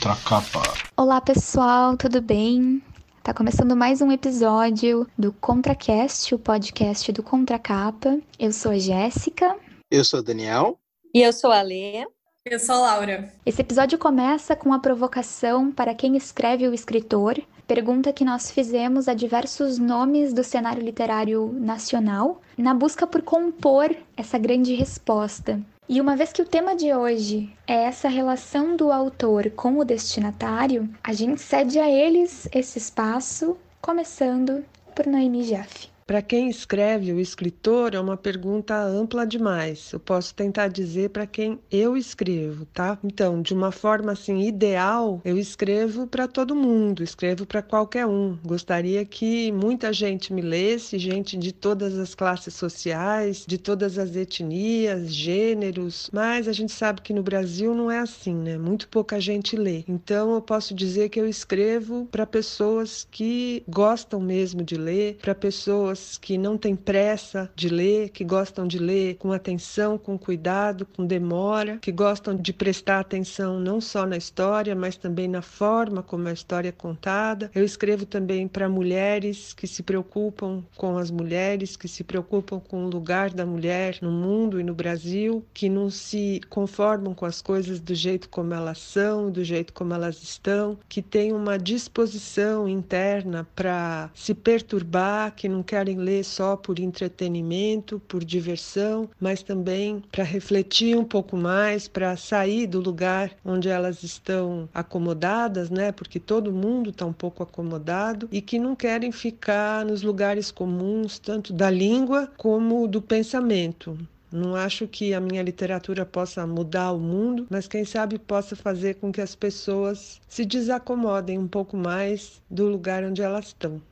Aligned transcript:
Contracapa. 0.00 0.62
Olá 0.96 1.20
pessoal, 1.20 1.94
tudo 1.94 2.22
bem? 2.22 2.82
Tá 3.22 3.34
começando 3.34 3.76
mais 3.76 4.00
um 4.00 4.10
episódio 4.10 5.06
do 5.18 5.30
ContraCast, 5.30 6.34
o 6.34 6.38
podcast 6.38 7.12
do 7.12 7.22
Contracapa. 7.22 8.18
Eu 8.38 8.50
sou 8.50 8.72
a 8.72 8.78
Jéssica. 8.78 9.54
Eu 9.90 10.02
sou 10.02 10.20
o 10.20 10.22
Daniel. 10.22 10.78
E 11.14 11.20
eu 11.20 11.34
sou 11.34 11.52
a 11.52 11.60
Lê. 11.60 12.06
Eu 12.46 12.58
sou 12.58 12.76
a 12.76 12.78
Laura. 12.78 13.30
Esse 13.44 13.60
episódio 13.60 13.98
começa 13.98 14.56
com 14.56 14.72
a 14.72 14.78
provocação 14.78 15.70
para 15.70 15.94
quem 15.94 16.16
escreve 16.16 16.66
o 16.66 16.72
escritor, 16.72 17.38
pergunta 17.66 18.10
que 18.10 18.24
nós 18.24 18.50
fizemos 18.50 19.06
a 19.06 19.12
diversos 19.12 19.76
nomes 19.76 20.32
do 20.32 20.42
cenário 20.42 20.82
literário 20.82 21.52
nacional, 21.52 22.40
na 22.56 22.72
busca 22.72 23.06
por 23.06 23.20
compor 23.20 23.94
essa 24.16 24.38
grande 24.38 24.74
resposta. 24.74 25.60
E 25.92 26.00
uma 26.00 26.14
vez 26.14 26.32
que 26.32 26.40
o 26.40 26.46
tema 26.46 26.76
de 26.76 26.94
hoje 26.94 27.52
é 27.66 27.74
essa 27.74 28.08
relação 28.08 28.76
do 28.76 28.92
autor 28.92 29.50
com 29.50 29.76
o 29.76 29.84
destinatário, 29.84 30.88
a 31.02 31.12
gente 31.12 31.40
cede 31.40 31.80
a 31.80 31.90
eles 31.90 32.48
esse 32.54 32.78
espaço, 32.78 33.56
começando 33.80 34.64
por 34.94 35.04
Noemi 35.04 35.42
Jaffe. 35.42 35.89
Para 36.10 36.22
quem 36.22 36.50
escreve, 36.50 37.12
o 37.12 37.20
escritor 37.20 37.94
é 37.94 38.00
uma 38.00 38.16
pergunta 38.16 38.74
ampla 38.82 39.24
demais. 39.24 39.92
Eu 39.92 40.00
posso 40.00 40.34
tentar 40.34 40.66
dizer 40.66 41.10
para 41.10 41.24
quem 41.24 41.60
eu 41.70 41.96
escrevo, 41.96 42.64
tá? 42.74 42.98
Então, 43.04 43.40
de 43.40 43.54
uma 43.54 43.70
forma 43.70 44.10
assim 44.10 44.40
ideal, 44.40 45.20
eu 45.24 45.38
escrevo 45.38 46.08
para 46.08 46.26
todo 46.26 46.56
mundo, 46.56 47.04
escrevo 47.04 47.46
para 47.46 47.62
qualquer 47.62 48.06
um. 48.06 48.36
Gostaria 48.44 49.04
que 49.04 49.52
muita 49.52 49.92
gente 49.92 50.32
me 50.32 50.42
lesse, 50.42 50.98
gente 50.98 51.36
de 51.36 51.52
todas 51.52 51.96
as 51.96 52.12
classes 52.12 52.54
sociais, 52.54 53.44
de 53.46 53.56
todas 53.56 53.96
as 53.96 54.16
etnias, 54.16 55.14
gêneros, 55.14 56.10
mas 56.12 56.48
a 56.48 56.52
gente 56.52 56.72
sabe 56.72 57.02
que 57.02 57.14
no 57.14 57.22
Brasil 57.22 57.72
não 57.72 57.88
é 57.88 58.00
assim, 58.00 58.34
né? 58.34 58.58
Muito 58.58 58.88
pouca 58.88 59.20
gente 59.20 59.54
lê. 59.54 59.84
Então, 59.86 60.34
eu 60.34 60.42
posso 60.42 60.74
dizer 60.74 61.08
que 61.08 61.20
eu 61.20 61.28
escrevo 61.28 62.08
para 62.10 62.26
pessoas 62.26 63.06
que 63.08 63.62
gostam 63.68 64.18
mesmo 64.18 64.64
de 64.64 64.74
ler, 64.74 65.16
para 65.22 65.36
pessoas 65.36 65.99
pessoas 66.00 66.18
que 66.18 66.38
não 66.38 66.56
têm 66.56 66.74
pressa 66.74 67.50
de 67.54 67.68
ler, 67.68 68.10
que 68.10 68.24
gostam 68.24 68.66
de 68.66 68.78
ler 68.78 69.16
com 69.16 69.32
atenção, 69.32 69.98
com 69.98 70.18
cuidado, 70.18 70.86
com 70.86 71.04
demora, 71.04 71.78
que 71.78 71.92
gostam 71.92 72.34
de 72.34 72.52
prestar 72.52 73.00
atenção 73.00 73.60
não 73.60 73.80
só 73.80 74.06
na 74.06 74.16
história, 74.16 74.74
mas 74.74 74.96
também 74.96 75.28
na 75.28 75.42
forma 75.42 76.02
como 76.02 76.28
a 76.28 76.32
história 76.32 76.70
é 76.70 76.72
contada. 76.72 77.50
Eu 77.54 77.64
escrevo 77.64 78.06
também 78.06 78.48
para 78.48 78.68
mulheres 78.68 79.52
que 79.52 79.66
se 79.66 79.82
preocupam 79.82 80.62
com 80.76 80.96
as 80.96 81.10
mulheres, 81.10 81.76
que 81.76 81.88
se 81.88 82.02
preocupam 82.02 82.60
com 82.60 82.84
o 82.84 82.90
lugar 82.90 83.30
da 83.30 83.44
mulher 83.44 83.98
no 84.00 84.10
mundo 84.10 84.60
e 84.60 84.64
no 84.64 84.74
Brasil, 84.74 85.44
que 85.52 85.68
não 85.68 85.90
se 85.90 86.40
conformam 86.48 87.14
com 87.14 87.26
as 87.26 87.42
coisas 87.42 87.80
do 87.80 87.94
jeito 87.94 88.28
como 88.28 88.54
elas 88.54 88.78
são, 88.78 89.30
do 89.30 89.44
jeito 89.44 89.72
como 89.72 89.92
elas 89.92 90.22
estão, 90.22 90.78
que 90.88 91.02
têm 91.02 91.32
uma 91.32 91.58
disposição 91.58 92.68
interna 92.68 93.46
para 93.54 94.10
se 94.14 94.34
perturbar, 94.34 95.34
que 95.34 95.48
não 95.48 95.62
querem 95.62 95.89
querem 95.90 95.96
ler 95.96 96.24
só 96.24 96.56
por 96.56 96.78
entretenimento, 96.78 98.00
por 98.06 98.24
diversão, 98.24 99.08
mas 99.18 99.42
também 99.42 100.02
para 100.12 100.22
refletir 100.22 100.96
um 100.96 101.04
pouco 101.04 101.36
mais, 101.36 101.88
para 101.88 102.16
sair 102.16 102.66
do 102.66 102.80
lugar 102.80 103.32
onde 103.44 103.68
elas 103.68 104.02
estão 104.02 104.68
acomodadas, 104.72 105.70
né? 105.70 105.90
Porque 105.90 106.20
todo 106.20 106.52
mundo 106.52 106.90
está 106.90 107.04
um 107.04 107.12
pouco 107.12 107.42
acomodado 107.42 108.28
e 108.30 108.40
que 108.40 108.58
não 108.58 108.76
querem 108.76 109.10
ficar 109.10 109.84
nos 109.84 110.02
lugares 110.02 110.50
comuns, 110.50 111.18
tanto 111.18 111.52
da 111.52 111.70
língua 111.70 112.30
como 112.36 112.86
do 112.86 113.02
pensamento. 113.02 113.98
Não 114.32 114.54
acho 114.54 114.86
que 114.86 115.12
a 115.12 115.20
minha 115.20 115.42
literatura 115.42 116.06
possa 116.06 116.46
mudar 116.46 116.92
o 116.92 117.00
mundo, 117.00 117.48
mas 117.50 117.66
quem 117.66 117.84
sabe 117.84 118.16
possa 118.16 118.54
fazer 118.54 118.94
com 118.94 119.10
que 119.10 119.20
as 119.20 119.34
pessoas 119.34 120.20
se 120.28 120.44
desacomodem 120.44 121.36
um 121.36 121.48
pouco 121.48 121.76
mais 121.76 122.40
do 122.48 122.68
lugar 122.68 123.02
onde 123.02 123.22
elas 123.22 123.46
estão. 123.46 123.82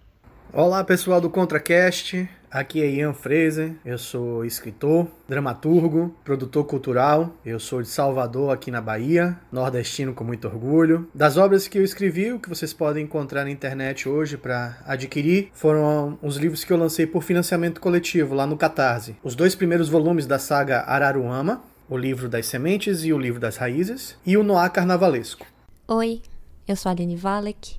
Olá 0.50 0.82
pessoal 0.82 1.20
do 1.20 1.28
ContraCast, 1.28 2.26
aqui 2.50 2.82
é 2.82 2.88
Ian 2.91 3.12
Fraser, 3.12 3.75
eu 3.84 3.98
sou 3.98 4.47
escritor, 4.47 5.06
dramaturgo, 5.28 6.16
produtor 6.25 6.64
cultural, 6.64 7.34
eu 7.44 7.60
sou 7.60 7.82
de 7.82 7.88
Salvador, 7.88 8.50
aqui 8.50 8.70
na 8.70 8.81
Bahia, 8.81 9.38
nordestino 9.53 10.14
com 10.14 10.25
muito 10.25 10.48
orgulho. 10.48 11.06
Das 11.14 11.36
obras 11.36 11.69
que 11.69 11.78
eu 11.78 11.84
escrevi, 11.84 12.32
o 12.32 12.41
que 12.41 12.48
vocês 12.48 12.72
podem 12.72 13.04
encontrar 13.04 13.44
na 13.44 13.50
internet 13.50 14.09
hoje 14.09 14.38
para 14.38 14.78
adquirir, 14.86 15.50
foram 15.53 16.19
os 16.22 16.38
livros 16.38 16.65
que 16.65 16.72
eu 16.72 16.78
lancei 16.78 17.06
por 17.06 17.22
financiamento 17.22 17.78
coletivo 17.78 18.34
lá 18.34 18.47
no 18.47 18.56
Catarse. 18.56 19.16
Os 19.22 19.34
dois 19.34 19.54
primeiros 19.54 19.91
volumes 19.91 20.26
da 20.26 20.38
saga 20.38 20.80
Araruama, 20.80 21.62
o 21.91 21.97
livro 21.97 22.26
das 22.26 22.47
sementes 22.47 23.04
e 23.04 23.12
o 23.12 23.19
livro 23.19 23.38
das 23.38 23.59
raízes, 23.59 24.16
e 24.25 24.34
o 24.34 24.42
Noá 24.42 24.70
Carnavalesco. 24.70 25.47
Oi, 25.86 26.22
eu 26.66 26.75
sou 26.75 26.88
a 26.88 26.92
Aline 26.94 27.16
Valek. 27.16 27.78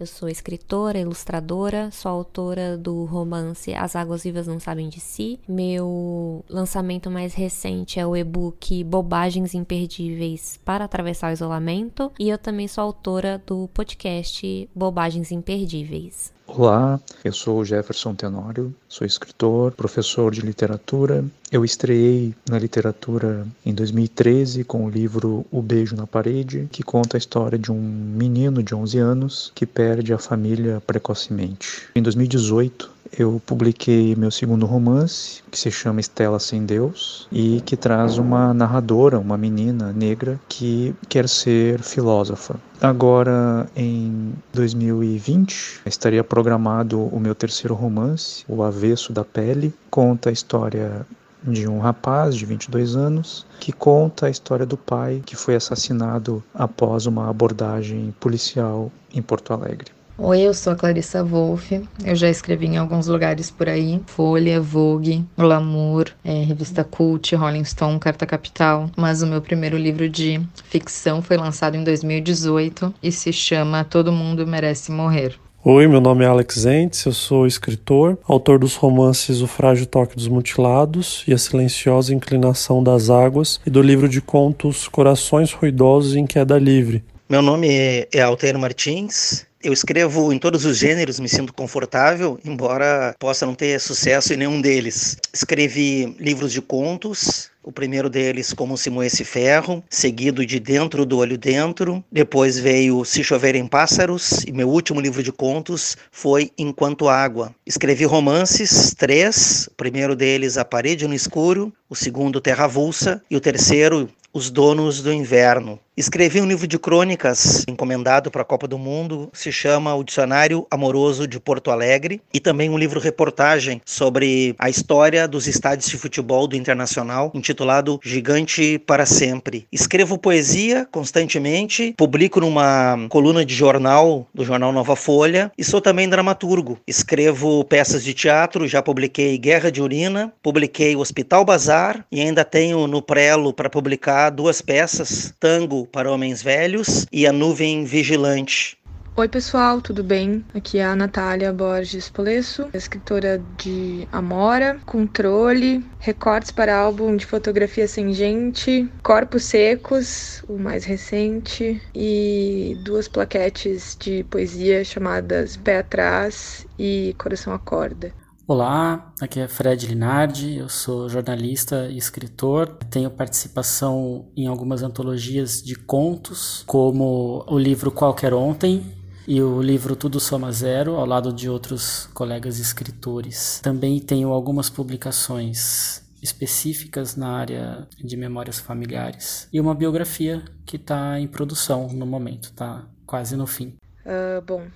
Eu 0.00 0.06
sou 0.06 0.28
escritora, 0.28 0.96
ilustradora, 0.96 1.90
sou 1.90 2.12
autora 2.12 2.78
do 2.78 3.04
romance 3.04 3.74
As 3.74 3.96
Águas 3.96 4.22
Vivas 4.22 4.46
Não 4.46 4.60
Sabem 4.60 4.88
de 4.88 5.00
Si. 5.00 5.40
Meu 5.48 6.44
lançamento 6.48 7.10
mais 7.10 7.34
recente 7.34 7.98
é 7.98 8.06
o 8.06 8.16
e-book 8.16 8.84
Bobagens 8.84 9.54
Imperdíveis 9.54 10.56
para 10.64 10.84
Atravessar 10.84 11.30
o 11.30 11.32
Isolamento. 11.32 12.12
E 12.16 12.28
eu 12.28 12.38
também 12.38 12.68
sou 12.68 12.84
autora 12.84 13.42
do 13.44 13.68
podcast 13.74 14.70
Bobagens 14.72 15.32
Imperdíveis. 15.32 16.32
Olá, 16.50 16.98
eu 17.22 17.32
sou 17.32 17.62
Jefferson 17.62 18.14
Tenório, 18.14 18.74
sou 18.88 19.06
escritor, 19.06 19.70
professor 19.72 20.32
de 20.32 20.40
literatura. 20.40 21.22
Eu 21.52 21.62
estreiei 21.62 22.34
na 22.48 22.58
literatura 22.58 23.46
em 23.64 23.74
2013 23.74 24.64
com 24.64 24.86
o 24.86 24.90
livro 24.90 25.44
O 25.52 25.60
Beijo 25.60 25.94
na 25.94 26.06
Parede, 26.06 26.66
que 26.72 26.82
conta 26.82 27.16
a 27.16 27.18
história 27.18 27.58
de 27.58 27.70
um 27.70 27.78
menino 27.78 28.62
de 28.62 28.74
11 28.74 28.98
anos 28.98 29.52
que 29.54 29.66
perde 29.66 30.14
a 30.14 30.18
família 30.18 30.82
precocemente. 30.86 31.86
Em 31.94 32.02
2018, 32.02 32.90
eu 33.16 33.40
publiquei 33.46 34.14
meu 34.16 34.30
segundo 34.30 34.66
romance, 34.66 35.42
que 35.50 35.58
se 35.58 35.70
chama 35.70 36.00
Estela 36.00 36.38
Sem 36.38 36.64
Deus, 36.64 37.28
e 37.30 37.60
que 37.62 37.76
traz 37.76 38.18
uma 38.18 38.52
narradora, 38.52 39.18
uma 39.18 39.36
menina 39.36 39.92
negra, 39.92 40.40
que 40.48 40.94
quer 41.08 41.28
ser 41.28 41.82
filósofa. 41.82 42.56
Agora, 42.80 43.68
em 43.74 44.32
2020, 44.52 45.80
estaria 45.86 46.22
programado 46.22 47.00
o 47.00 47.18
meu 47.18 47.34
terceiro 47.34 47.74
romance, 47.74 48.44
O 48.48 48.62
Avesso 48.62 49.12
da 49.12 49.24
Pele, 49.24 49.74
conta 49.90 50.30
a 50.30 50.32
história 50.32 51.06
de 51.42 51.68
um 51.68 51.78
rapaz 51.78 52.34
de 52.34 52.44
22 52.44 52.96
anos 52.96 53.46
que 53.60 53.72
conta 53.72 54.26
a 54.26 54.30
história 54.30 54.66
do 54.66 54.76
pai 54.76 55.22
que 55.24 55.36
foi 55.36 55.54
assassinado 55.54 56.42
após 56.52 57.06
uma 57.06 57.28
abordagem 57.30 58.14
policial 58.18 58.90
em 59.12 59.22
Porto 59.22 59.52
Alegre. 59.52 59.97
Oi, 60.20 60.40
eu 60.40 60.52
sou 60.52 60.72
a 60.72 60.76
Clarissa 60.76 61.22
Wolff. 61.22 61.80
Eu 62.04 62.16
já 62.16 62.28
escrevi 62.28 62.66
em 62.66 62.76
alguns 62.76 63.06
lugares 63.06 63.52
por 63.52 63.68
aí: 63.68 64.00
Folha, 64.06 64.60
Vogue, 64.60 65.24
Glamour, 65.38 66.06
é, 66.24 66.42
Revista 66.42 66.82
Cult, 66.82 67.36
Rolling 67.36 67.64
Stone, 67.64 68.00
Carta 68.00 68.26
Capital. 68.26 68.90
Mas 68.96 69.22
o 69.22 69.28
meu 69.28 69.40
primeiro 69.40 69.78
livro 69.78 70.08
de 70.08 70.40
ficção 70.64 71.22
foi 71.22 71.36
lançado 71.36 71.76
em 71.76 71.84
2018 71.84 72.92
e 73.00 73.12
se 73.12 73.32
chama 73.32 73.84
Todo 73.84 74.10
Mundo 74.10 74.44
Merece 74.44 74.90
Morrer. 74.90 75.36
Oi, 75.64 75.86
meu 75.86 76.00
nome 76.00 76.24
é 76.24 76.26
Alex 76.26 76.66
Entes, 76.66 77.04
eu 77.04 77.12
sou 77.12 77.46
escritor, 77.46 78.18
autor 78.26 78.58
dos 78.58 78.74
romances 78.74 79.40
O 79.40 79.46
Frágil 79.46 79.86
Toque 79.86 80.16
dos 80.16 80.26
Mutilados 80.26 81.22
e 81.28 81.32
A 81.32 81.38
Silenciosa 81.38 82.12
Inclinação 82.12 82.82
das 82.82 83.08
Águas 83.08 83.60
e 83.64 83.70
do 83.70 83.82
livro 83.82 84.08
de 84.08 84.20
contos 84.20 84.88
Corações 84.88 85.52
Ruidosos 85.52 86.16
em 86.16 86.26
Queda 86.26 86.58
Livre. 86.58 87.04
Meu 87.28 87.42
nome 87.42 87.68
é, 87.70 88.22
Altair 88.22 88.58
Martins, 88.58 89.46
eu 89.62 89.72
escrevo 89.72 90.32
em 90.32 90.38
todos 90.38 90.64
os 90.64 90.76
gêneros, 90.76 91.18
me 91.18 91.28
sinto 91.28 91.52
confortável, 91.52 92.38
embora 92.44 93.14
possa 93.18 93.44
não 93.44 93.54
ter 93.54 93.80
sucesso 93.80 94.32
em 94.32 94.36
nenhum 94.36 94.60
deles. 94.60 95.16
Escrevi 95.32 96.16
livros 96.18 96.52
de 96.52 96.60
contos, 96.60 97.50
o 97.68 97.72
primeiro 97.72 98.08
deles, 98.08 98.54
Como 98.54 98.78
Se 98.78 98.88
Moesse 98.88 99.24
Ferro, 99.24 99.84
seguido 99.90 100.46
de 100.46 100.58
Dentro 100.58 101.04
do 101.04 101.18
Olho 101.18 101.36
Dentro. 101.36 102.02
Depois 102.10 102.58
veio 102.58 103.04
Se 103.04 103.22
Choverem 103.22 103.66
Pássaros, 103.66 104.42
e 104.46 104.52
meu 104.52 104.70
último 104.70 105.02
livro 105.02 105.22
de 105.22 105.30
contos 105.30 105.94
foi 106.10 106.50
Enquanto 106.56 107.10
Água. 107.10 107.54
Escrevi 107.66 108.06
romances, 108.06 108.94
três. 108.96 109.68
O 109.70 109.74
primeiro 109.74 110.16
deles, 110.16 110.56
A 110.56 110.64
Parede 110.64 111.06
no 111.06 111.12
Escuro. 111.12 111.70
O 111.90 111.94
segundo, 111.94 112.40
Terra 112.40 112.64
Avulsa. 112.64 113.22
E 113.30 113.36
o 113.36 113.40
terceiro, 113.40 114.08
os 114.32 114.50
Donos 114.50 115.02
do 115.02 115.12
Inverno. 115.12 115.78
Escrevi 115.96 116.40
um 116.40 116.46
livro 116.46 116.64
de 116.64 116.78
crônicas 116.78 117.64
encomendado 117.66 118.30
para 118.30 118.42
a 118.42 118.44
Copa 118.44 118.68
do 118.68 118.78
Mundo, 118.78 119.28
se 119.32 119.50
chama 119.50 119.92
O 119.96 120.04
Dicionário 120.04 120.64
Amoroso 120.70 121.26
de 121.26 121.40
Porto 121.40 121.72
Alegre, 121.72 122.22
e 122.32 122.38
também 122.38 122.70
um 122.70 122.78
livro 122.78 123.00
reportagem 123.00 123.82
sobre 123.84 124.54
a 124.56 124.70
história 124.70 125.26
dos 125.26 125.48
estádios 125.48 125.90
de 125.90 125.98
futebol 125.98 126.46
do 126.46 126.54
Internacional, 126.54 127.32
intitulado 127.34 127.57
intitulado 127.58 127.98
Gigante 128.04 128.78
para 128.78 129.04
Sempre. 129.04 129.66
Escrevo 129.72 130.16
poesia 130.16 130.86
constantemente, 130.90 131.92
publico 131.96 132.40
numa 132.40 132.96
coluna 133.08 133.44
de 133.44 133.52
jornal 133.52 134.28
do 134.32 134.44
jornal 134.44 134.72
Nova 134.72 134.94
Folha 134.94 135.50
e 135.58 135.64
sou 135.64 135.80
também 135.80 136.08
dramaturgo. 136.08 136.78
Escrevo 136.86 137.64
peças 137.64 138.04
de 138.04 138.14
teatro, 138.14 138.68
já 138.68 138.80
publiquei 138.80 139.36
Guerra 139.36 139.72
de 139.72 139.82
Urina, 139.82 140.32
publiquei 140.40 140.94
Hospital 140.94 141.44
Bazar 141.44 142.04
e 142.12 142.20
ainda 142.20 142.44
tenho 142.44 142.86
no 142.86 143.02
prelo 143.02 143.52
para 143.52 143.68
publicar 143.68 144.30
duas 144.30 144.62
peças, 144.62 145.34
Tango 145.40 145.86
para 145.86 146.12
Homens 146.12 146.40
Velhos 146.40 147.06
e 147.10 147.26
A 147.26 147.32
Nuvem 147.32 147.84
Vigilante. 147.84 148.78
Oi 149.18 149.26
pessoal, 149.26 149.80
tudo 149.80 150.04
bem? 150.04 150.44
Aqui 150.54 150.78
é 150.78 150.84
a 150.84 150.94
Natália 150.94 151.52
Borges 151.52 152.08
Polesso, 152.08 152.68
escritora 152.72 153.42
de 153.56 154.06
Amora, 154.12 154.78
Controle, 154.86 155.84
recortes 155.98 156.52
para 156.52 156.78
álbum 156.78 157.16
de 157.16 157.26
fotografia 157.26 157.88
sem 157.88 158.12
gente, 158.12 158.88
Corpos 159.02 159.42
Secos, 159.42 160.44
o 160.48 160.56
mais 160.56 160.84
recente, 160.84 161.82
e 161.92 162.80
duas 162.84 163.08
plaquetes 163.08 163.96
de 163.98 164.22
poesia 164.22 164.84
chamadas 164.84 165.56
Pé 165.56 165.78
Atrás 165.78 166.64
e 166.78 167.12
Coração 167.18 167.52
Acorda. 167.52 168.14
Olá, 168.46 169.12
aqui 169.20 169.40
é 169.40 169.48
Fred 169.48 169.84
Linardi, 169.84 170.56
eu 170.56 170.68
sou 170.68 171.06
jornalista 171.08 171.88
e 171.90 171.98
escritor. 171.98 172.78
Tenho 172.88 173.10
participação 173.10 174.30
em 174.34 174.46
algumas 174.46 174.82
antologias 174.82 175.60
de 175.60 175.74
contos, 175.74 176.62
como 176.66 177.44
o 177.46 177.58
livro 177.58 177.90
Qualquer 177.90 178.32
Ontem, 178.32 178.96
e 179.28 179.42
o 179.42 179.60
livro 179.60 179.94
Tudo 179.94 180.18
Soma 180.18 180.50
Zero, 180.50 180.94
ao 180.94 181.04
lado 181.04 181.30
de 181.34 181.50
outros 181.50 182.06
colegas 182.14 182.58
escritores. 182.58 183.60
Também 183.62 184.00
tenho 184.00 184.30
algumas 184.30 184.70
publicações 184.70 186.02
específicas 186.22 187.14
na 187.14 187.36
área 187.36 187.86
de 188.02 188.16
memórias 188.16 188.58
familiares 188.58 189.46
e 189.52 189.60
uma 189.60 189.74
biografia 189.74 190.42
que 190.64 190.76
está 190.76 191.20
em 191.20 191.26
produção 191.26 191.88
no 191.88 192.06
momento, 192.06 192.44
está 192.44 192.86
quase 193.04 193.36
no 193.36 193.46
fim. 193.46 193.74
Uh, 194.00 194.40
bom, 194.46 194.66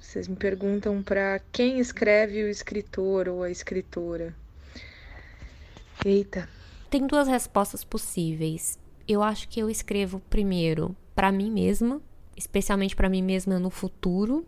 vocês 0.00 0.28
me 0.28 0.36
perguntam 0.36 1.02
para 1.02 1.40
quem 1.50 1.80
escreve 1.80 2.44
o 2.44 2.48
escritor 2.48 3.28
ou 3.28 3.42
a 3.42 3.50
escritora. 3.50 4.32
Eita. 6.04 6.48
Tem 6.88 7.04
duas 7.04 7.26
respostas 7.26 7.82
possíveis. 7.82 8.78
Eu 9.08 9.24
acho 9.24 9.48
que 9.48 9.58
eu 9.58 9.68
escrevo 9.68 10.22
primeiro 10.30 10.94
para 11.16 11.32
mim 11.32 11.50
mesma, 11.50 12.00
especialmente 12.38 12.96
para 12.96 13.08
mim 13.08 13.22
mesma 13.22 13.58
no 13.58 13.68
futuro. 13.68 14.46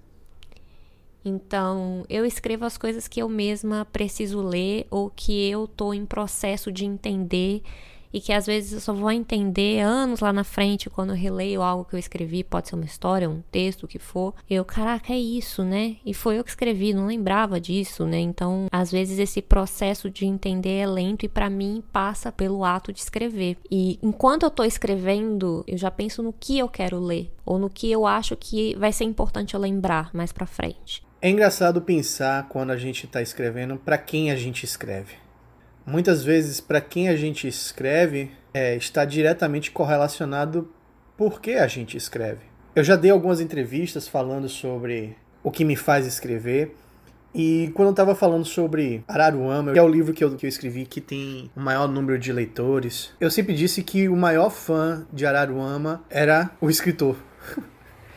Então, 1.24 2.06
eu 2.08 2.24
escrevo 2.24 2.64
as 2.64 2.78
coisas 2.78 3.06
que 3.06 3.20
eu 3.20 3.28
mesma 3.28 3.84
preciso 3.84 4.40
ler 4.40 4.86
ou 4.90 5.10
que 5.10 5.50
eu 5.50 5.68
tô 5.68 5.92
em 5.92 6.06
processo 6.06 6.72
de 6.72 6.86
entender 6.86 7.62
e 8.12 8.20
que 8.20 8.32
às 8.32 8.46
vezes 8.46 8.72
eu 8.72 8.80
só 8.80 8.92
vou 8.92 9.10
entender 9.10 9.80
anos 9.80 10.20
lá 10.20 10.32
na 10.32 10.44
frente 10.44 10.90
quando 10.90 11.10
eu 11.10 11.16
releio 11.16 11.62
algo 11.62 11.84
que 11.84 11.94
eu 11.94 11.98
escrevi, 11.98 12.42
pode 12.42 12.68
ser 12.68 12.74
uma 12.74 12.84
história, 12.84 13.28
um 13.28 13.42
texto, 13.50 13.84
o 13.84 13.88
que 13.88 13.98
for. 13.98 14.34
Eu, 14.48 14.64
caraca, 14.64 15.12
é 15.12 15.18
isso, 15.18 15.64
né? 15.64 15.96
E 16.04 16.12
foi 16.12 16.38
eu 16.38 16.44
que 16.44 16.50
escrevi, 16.50 16.92
não 16.92 17.06
lembrava 17.06 17.60
disso, 17.60 18.06
né? 18.06 18.18
Então, 18.18 18.66
às 18.70 18.90
vezes 18.90 19.18
esse 19.18 19.40
processo 19.40 20.10
de 20.10 20.26
entender 20.26 20.78
é 20.78 20.86
lento 20.86 21.24
e 21.24 21.28
para 21.28 21.50
mim 21.50 21.82
passa 21.92 22.32
pelo 22.32 22.64
ato 22.64 22.92
de 22.92 23.00
escrever. 23.00 23.56
E 23.70 23.98
enquanto 24.02 24.44
eu 24.44 24.50
tô 24.50 24.64
escrevendo, 24.64 25.64
eu 25.66 25.78
já 25.78 25.90
penso 25.90 26.22
no 26.22 26.32
que 26.32 26.58
eu 26.58 26.68
quero 26.68 26.98
ler 26.98 27.32
ou 27.44 27.58
no 27.58 27.70
que 27.70 27.90
eu 27.90 28.06
acho 28.06 28.36
que 28.36 28.76
vai 28.76 28.92
ser 28.92 29.04
importante 29.04 29.54
eu 29.54 29.60
lembrar 29.60 30.10
mais 30.12 30.32
para 30.32 30.46
frente. 30.46 31.02
É 31.22 31.28
engraçado 31.28 31.82
pensar 31.82 32.48
quando 32.48 32.70
a 32.70 32.76
gente 32.76 33.04
está 33.04 33.20
escrevendo 33.20 33.76
para 33.76 33.98
quem 33.98 34.30
a 34.30 34.36
gente 34.36 34.64
escreve 34.64 35.14
muitas 35.90 36.22
vezes 36.22 36.60
para 36.60 36.80
quem 36.80 37.08
a 37.08 37.16
gente 37.16 37.48
escreve 37.48 38.30
é, 38.54 38.76
está 38.76 39.04
diretamente 39.04 39.70
correlacionado 39.70 40.70
por 41.16 41.40
que 41.40 41.52
a 41.54 41.66
gente 41.66 41.96
escreve. 41.96 42.40
Eu 42.74 42.84
já 42.84 42.94
dei 42.94 43.10
algumas 43.10 43.40
entrevistas 43.40 44.06
falando 44.06 44.48
sobre 44.48 45.16
o 45.42 45.50
que 45.50 45.64
me 45.64 45.74
faz 45.74 46.06
escrever. 46.06 46.76
E 47.34 47.70
quando 47.74 47.88
eu 47.88 47.92
estava 47.92 48.14
falando 48.14 48.44
sobre 48.44 49.04
Araruama, 49.06 49.72
que 49.72 49.78
é 49.78 49.82
o 49.82 49.88
livro 49.88 50.12
que 50.12 50.22
eu, 50.22 50.34
que 50.36 50.46
eu 50.46 50.48
escrevi 50.48 50.84
que 50.84 51.00
tem 51.00 51.50
o 51.56 51.60
maior 51.60 51.88
número 51.88 52.18
de 52.18 52.32
leitores, 52.32 53.12
eu 53.20 53.30
sempre 53.30 53.54
disse 53.54 53.82
que 53.82 54.08
o 54.08 54.16
maior 54.16 54.50
fã 54.50 55.06
de 55.12 55.26
Araruama 55.26 56.02
era 56.08 56.50
o 56.60 56.70
escritor. 56.70 57.16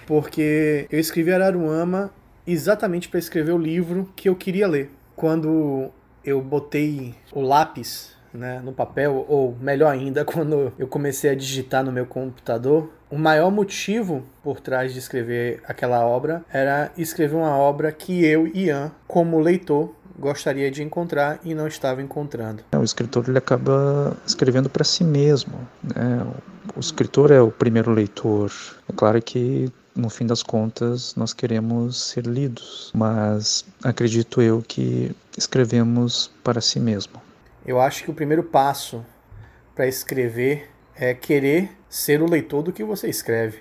Porque 0.05 0.87
eu 0.91 0.99
escrevi 0.99 1.31
Araruama 1.31 2.13
exatamente 2.45 3.07
para 3.07 3.19
escrever 3.19 3.51
o 3.51 3.57
livro 3.57 4.11
que 4.15 4.29
eu 4.29 4.35
queria 4.35 4.67
ler. 4.67 4.89
Quando 5.15 5.91
eu 6.23 6.41
botei 6.41 7.15
o 7.31 7.41
lápis 7.41 8.13
né, 8.33 8.61
no 8.63 8.73
papel, 8.73 9.25
ou 9.27 9.55
melhor 9.59 9.91
ainda, 9.91 10.25
quando 10.25 10.73
eu 10.77 10.87
comecei 10.87 11.29
a 11.29 11.35
digitar 11.35 11.83
no 11.83 11.91
meu 11.91 12.05
computador, 12.05 12.89
o 13.09 13.17
maior 13.17 13.51
motivo 13.51 14.23
por 14.41 14.59
trás 14.59 14.91
de 14.91 14.99
escrever 14.99 15.61
aquela 15.67 16.05
obra 16.05 16.43
era 16.51 16.91
escrever 16.97 17.35
uma 17.35 17.55
obra 17.55 17.91
que 17.91 18.25
eu, 18.25 18.47
Ian, 18.47 18.91
como 19.07 19.39
leitor, 19.39 19.93
gostaria 20.17 20.71
de 20.71 20.81
encontrar 20.81 21.39
e 21.43 21.53
não 21.53 21.67
estava 21.67 22.01
encontrando. 22.01 22.63
É, 22.71 22.77
o 22.77 22.83
escritor 22.83 23.25
ele 23.27 23.37
acaba 23.37 24.15
escrevendo 24.25 24.69
para 24.69 24.83
si 24.83 25.03
mesmo. 25.03 25.53
Né? 25.83 26.25
O 26.75 26.79
escritor 26.79 27.31
é 27.31 27.41
o 27.41 27.51
primeiro 27.51 27.91
leitor. 27.91 28.51
É 28.89 28.93
claro 28.93 29.21
que 29.21 29.71
no 29.95 30.09
fim 30.09 30.25
das 30.25 30.41
contas, 30.41 31.15
nós 31.15 31.33
queremos 31.33 32.09
ser 32.09 32.25
lidos, 32.25 32.91
mas 32.93 33.65
acredito 33.83 34.41
eu 34.41 34.63
que 34.67 35.15
escrevemos 35.37 36.31
para 36.43 36.61
si 36.61 36.79
mesmo. 36.79 37.21
Eu 37.65 37.79
acho 37.79 38.03
que 38.03 38.11
o 38.11 38.13
primeiro 38.13 38.43
passo 38.43 39.05
para 39.75 39.87
escrever 39.87 40.69
é 40.95 41.13
querer 41.13 41.71
ser 41.89 42.21
o 42.21 42.29
leitor 42.29 42.63
do 42.63 42.71
que 42.71 42.83
você 42.83 43.09
escreve. 43.09 43.59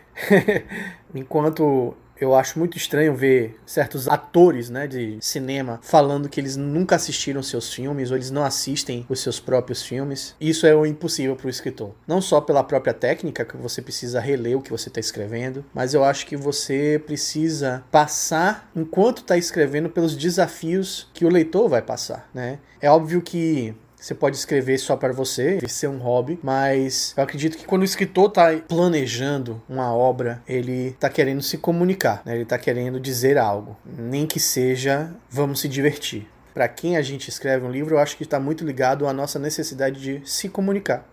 Enquanto 1.15 1.95
eu 2.23 2.35
acho 2.35 2.59
muito 2.59 2.77
estranho 2.77 3.15
ver 3.15 3.59
certos 3.67 4.09
atores 4.09 4.71
né, 4.71 4.87
de 4.87 5.19
cinema 5.21 5.81
falando 5.83 6.29
que 6.29 6.41
eles 6.41 6.57
nunca 6.57 6.97
assistiram 6.97 7.43
seus 7.43 7.73
filmes 7.73 8.11
ou 8.11 8.17
eles 8.17 8.31
não 8.31 8.45
assistem 8.45 9.05
os 9.09 9.21
seus 9.21 9.41
próprios 9.41 9.83
filmes. 9.83 10.35
Isso 10.41 10.67
é 10.67 10.75
o 10.75 10.87
impossível 10.87 11.35
para 11.35 11.47
o 11.47 11.51
escritor. 11.51 11.93
Não 12.07 12.21
só 12.21 12.41
pela 12.41 12.63
própria 12.63 12.95
técnica, 12.95 13.45
que 13.45 13.57
você 13.57 13.83
precisa 13.83 14.21
reler 14.21 14.57
o 14.57 14.63
que 14.63 14.71
você 14.71 14.89
está 14.89 15.01
escrevendo, 15.01 15.65
mas 15.75 15.95
eu 15.95 16.05
acho 16.05 16.27
que 16.27 16.37
você 16.37 17.03
precisa 17.05 17.83
passar, 17.91 18.71
enquanto 18.75 19.19
está 19.19 19.37
escrevendo, 19.37 19.91
pelos 19.91 20.17
desafios 20.17 21.11
que 21.13 21.25
o 21.25 21.31
leitor 21.31 21.69
vai 21.69 21.83
passar. 21.83 22.29
Né? 22.33 22.59
É 22.81 22.91
óbvio 22.91 23.21
que 23.21 23.75
você 24.03 24.17
pode 24.17 24.37
escrever 24.37 24.79
só 24.79 24.97
para 24.97 25.13
você, 25.13 25.61
ser 25.69 25.87
um 25.87 25.99
hobby, 25.99 26.37
mas 26.43 27.15
eu 27.17 27.23
acredito 27.23 27.57
que 27.57 27.65
quando 27.65 27.83
o 27.83 27.85
escritor 27.85 28.29
está 28.29 28.57
planejando 28.57 29.63
uma 29.69 29.95
obra, 29.95 30.43
ele 30.47 30.89
está 30.89 31.09
querendo 31.09 31.41
se 31.41 31.57
comunicar, 31.57 32.21
né? 32.27 32.35
ele 32.35 32.43
está 32.43 32.59
querendo 32.59 32.99
dizer 32.99 33.39
algo, 33.39 33.77
nem 33.87 34.27
que 34.27 34.41
seja 34.41 35.15
vamos 35.31 35.61
se 35.61 35.69
divertir. 35.69 36.29
Para 36.53 36.69
quem 36.69 36.97
a 36.97 37.03
gente 37.03 37.29
escreve 37.29 37.65
um 37.65 37.71
livro, 37.71 37.95
eu 37.95 37.99
acho 38.01 38.17
que 38.17 38.25
está 38.25 38.41
muito 38.41 38.65
ligado 38.65 39.07
à 39.07 39.13
nossa 39.13 39.39
necessidade 39.39 40.01
de 40.01 40.29
se 40.29 40.49
comunicar. 40.49 41.09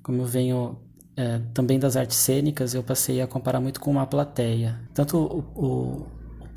Como 0.00 0.22
eu 0.22 0.26
venho 0.26 0.78
é, 1.16 1.40
também 1.52 1.78
das 1.78 1.96
artes 1.96 2.16
cênicas, 2.16 2.72
eu 2.72 2.84
passei 2.84 3.20
a 3.20 3.26
comparar 3.26 3.60
muito 3.60 3.80
com 3.80 3.90
uma 3.90 4.06
plateia. 4.06 4.78
Tanto 4.94 5.18
o, 5.18 5.38
o 5.54 6.06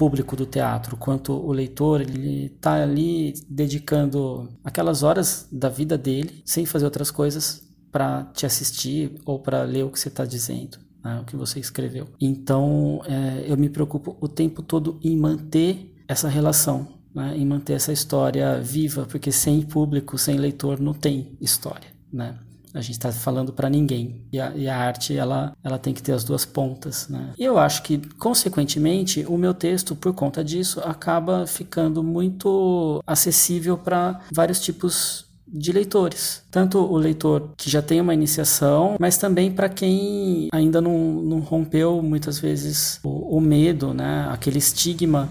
público 0.03 0.35
do 0.35 0.45
teatro, 0.45 0.97
quanto 0.97 1.31
o 1.31 1.53
leitor, 1.53 2.01
ele 2.01 2.47
está 2.47 2.83
ali 2.83 3.33
dedicando 3.49 4.49
aquelas 4.61 5.01
horas 5.01 5.47
da 5.49 5.69
vida 5.69 5.97
dele, 5.97 6.41
sem 6.43 6.65
fazer 6.65 6.83
outras 6.83 7.09
coisas, 7.09 7.63
para 7.89 8.25
te 8.33 8.45
assistir 8.45 9.15
ou 9.25 9.39
para 9.39 9.63
ler 9.63 9.85
o 9.85 9.89
que 9.89 9.97
você 9.97 10.09
está 10.09 10.25
dizendo. 10.25 10.77
Né, 11.01 11.19
o 11.21 11.25
que 11.25 11.37
você 11.37 11.57
escreveu. 11.57 12.09
Então, 12.19 13.01
é, 13.05 13.45
eu 13.47 13.55
me 13.55 13.69
preocupo 13.69 14.17
o 14.19 14.27
tempo 14.27 14.61
todo 14.61 14.99
em 15.01 15.15
manter 15.17 15.93
essa 16.05 16.27
relação, 16.27 16.99
né, 17.15 17.37
em 17.37 17.45
manter 17.45 17.73
essa 17.73 17.93
história 17.93 18.59
viva, 18.59 19.05
porque 19.05 19.31
sem 19.31 19.61
público, 19.61 20.17
sem 20.17 20.37
leitor, 20.37 20.81
não 20.81 20.93
tem 20.93 21.37
história. 21.39 21.87
Né? 22.11 22.37
A 22.73 22.81
gente 22.81 22.93
está 22.93 23.11
falando 23.11 23.53
para 23.53 23.69
ninguém. 23.69 24.25
E 24.31 24.39
a, 24.39 24.51
e 24.55 24.67
a, 24.67 24.77
arte, 24.77 25.15
ela, 25.15 25.55
ela 25.63 25.77
tem 25.77 25.93
que 25.93 26.01
ter 26.01 26.11
as 26.13 26.23
duas 26.23 26.45
pontas, 26.45 27.07
né? 27.07 27.33
E 27.37 27.43
eu 27.43 27.57
acho 27.57 27.83
que, 27.83 27.97
consequentemente, 28.17 29.25
o 29.27 29.37
meu 29.37 29.53
texto, 29.53 29.95
por 29.95 30.13
conta 30.13 30.43
disso, 30.43 30.79
acaba 30.81 31.45
ficando 31.45 32.03
muito 32.03 33.01
acessível 33.05 33.77
para 33.77 34.21
vários 34.31 34.59
tipos 34.59 35.25
de 35.47 35.71
leitores. 35.71 36.43
Tanto 36.49 36.79
o 36.79 36.97
leitor 36.97 37.51
que 37.55 37.69
já 37.69 37.81
tem 37.81 38.01
uma 38.01 38.13
iniciação, 38.13 38.95
mas 38.99 39.17
também 39.17 39.51
para 39.51 39.69
quem 39.69 40.49
ainda 40.51 40.81
não, 40.81 40.97
não 40.97 41.39
rompeu, 41.39 42.01
muitas 42.01 42.39
vezes, 42.39 42.99
o, 43.03 43.37
o 43.37 43.39
medo, 43.39 43.93
né? 43.93 44.27
Aquele 44.31 44.57
estigma 44.57 45.29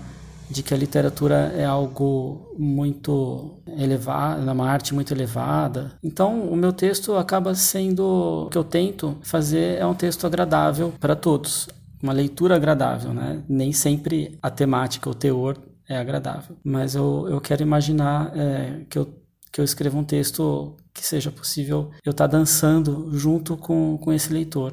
de 0.51 0.63
que 0.63 0.75
a 0.75 0.77
literatura 0.77 1.53
é 1.57 1.65
algo 1.65 2.55
muito 2.59 3.63
elevado, 3.79 4.49
é 4.49 4.53
uma 4.53 4.69
arte 4.69 4.95
muito 4.95 5.13
elevada. 5.13 5.93
Então, 6.03 6.43
o 6.49 6.57
meu 6.57 6.73
texto 6.73 7.15
acaba 7.17 7.55
sendo 7.55 8.47
o 8.47 8.51
que 8.51 8.59
eu 8.59 8.65
tento 8.65 9.17
fazer 9.23 9.79
é 9.79 9.87
um 9.87 9.95
texto 9.95 10.27
agradável 10.27 10.93
para 11.01 11.17
todos, 11.17 11.69
uma 12.03 12.13
leitura 12.13 12.57
agradável, 12.57 13.15
né? 13.15 13.43
Nem 13.49 13.73
sempre 13.73 14.39
a 14.43 14.51
temática, 14.51 15.09
o 15.09 15.15
teor 15.15 15.57
é 15.89 15.97
agradável, 15.97 16.57
mas 16.65 16.95
eu, 16.95 17.27
eu 17.29 17.41
quero 17.41 17.63
imaginar 17.63 18.33
é, 18.37 18.85
que 18.89 18.99
eu 18.99 19.23
que 19.53 19.61
eu 19.61 19.65
escreva 19.65 19.99
um 19.99 20.05
texto 20.05 20.75
que 20.95 21.05
seja 21.07 21.31
possível 21.31 21.91
eu 22.05 22.13
estar 22.13 22.27
tá 22.27 22.39
dançando 22.39 23.11
junto 23.13 23.55
com, 23.57 23.99
com 23.99 24.11
esse 24.11 24.33
leitor. 24.33 24.73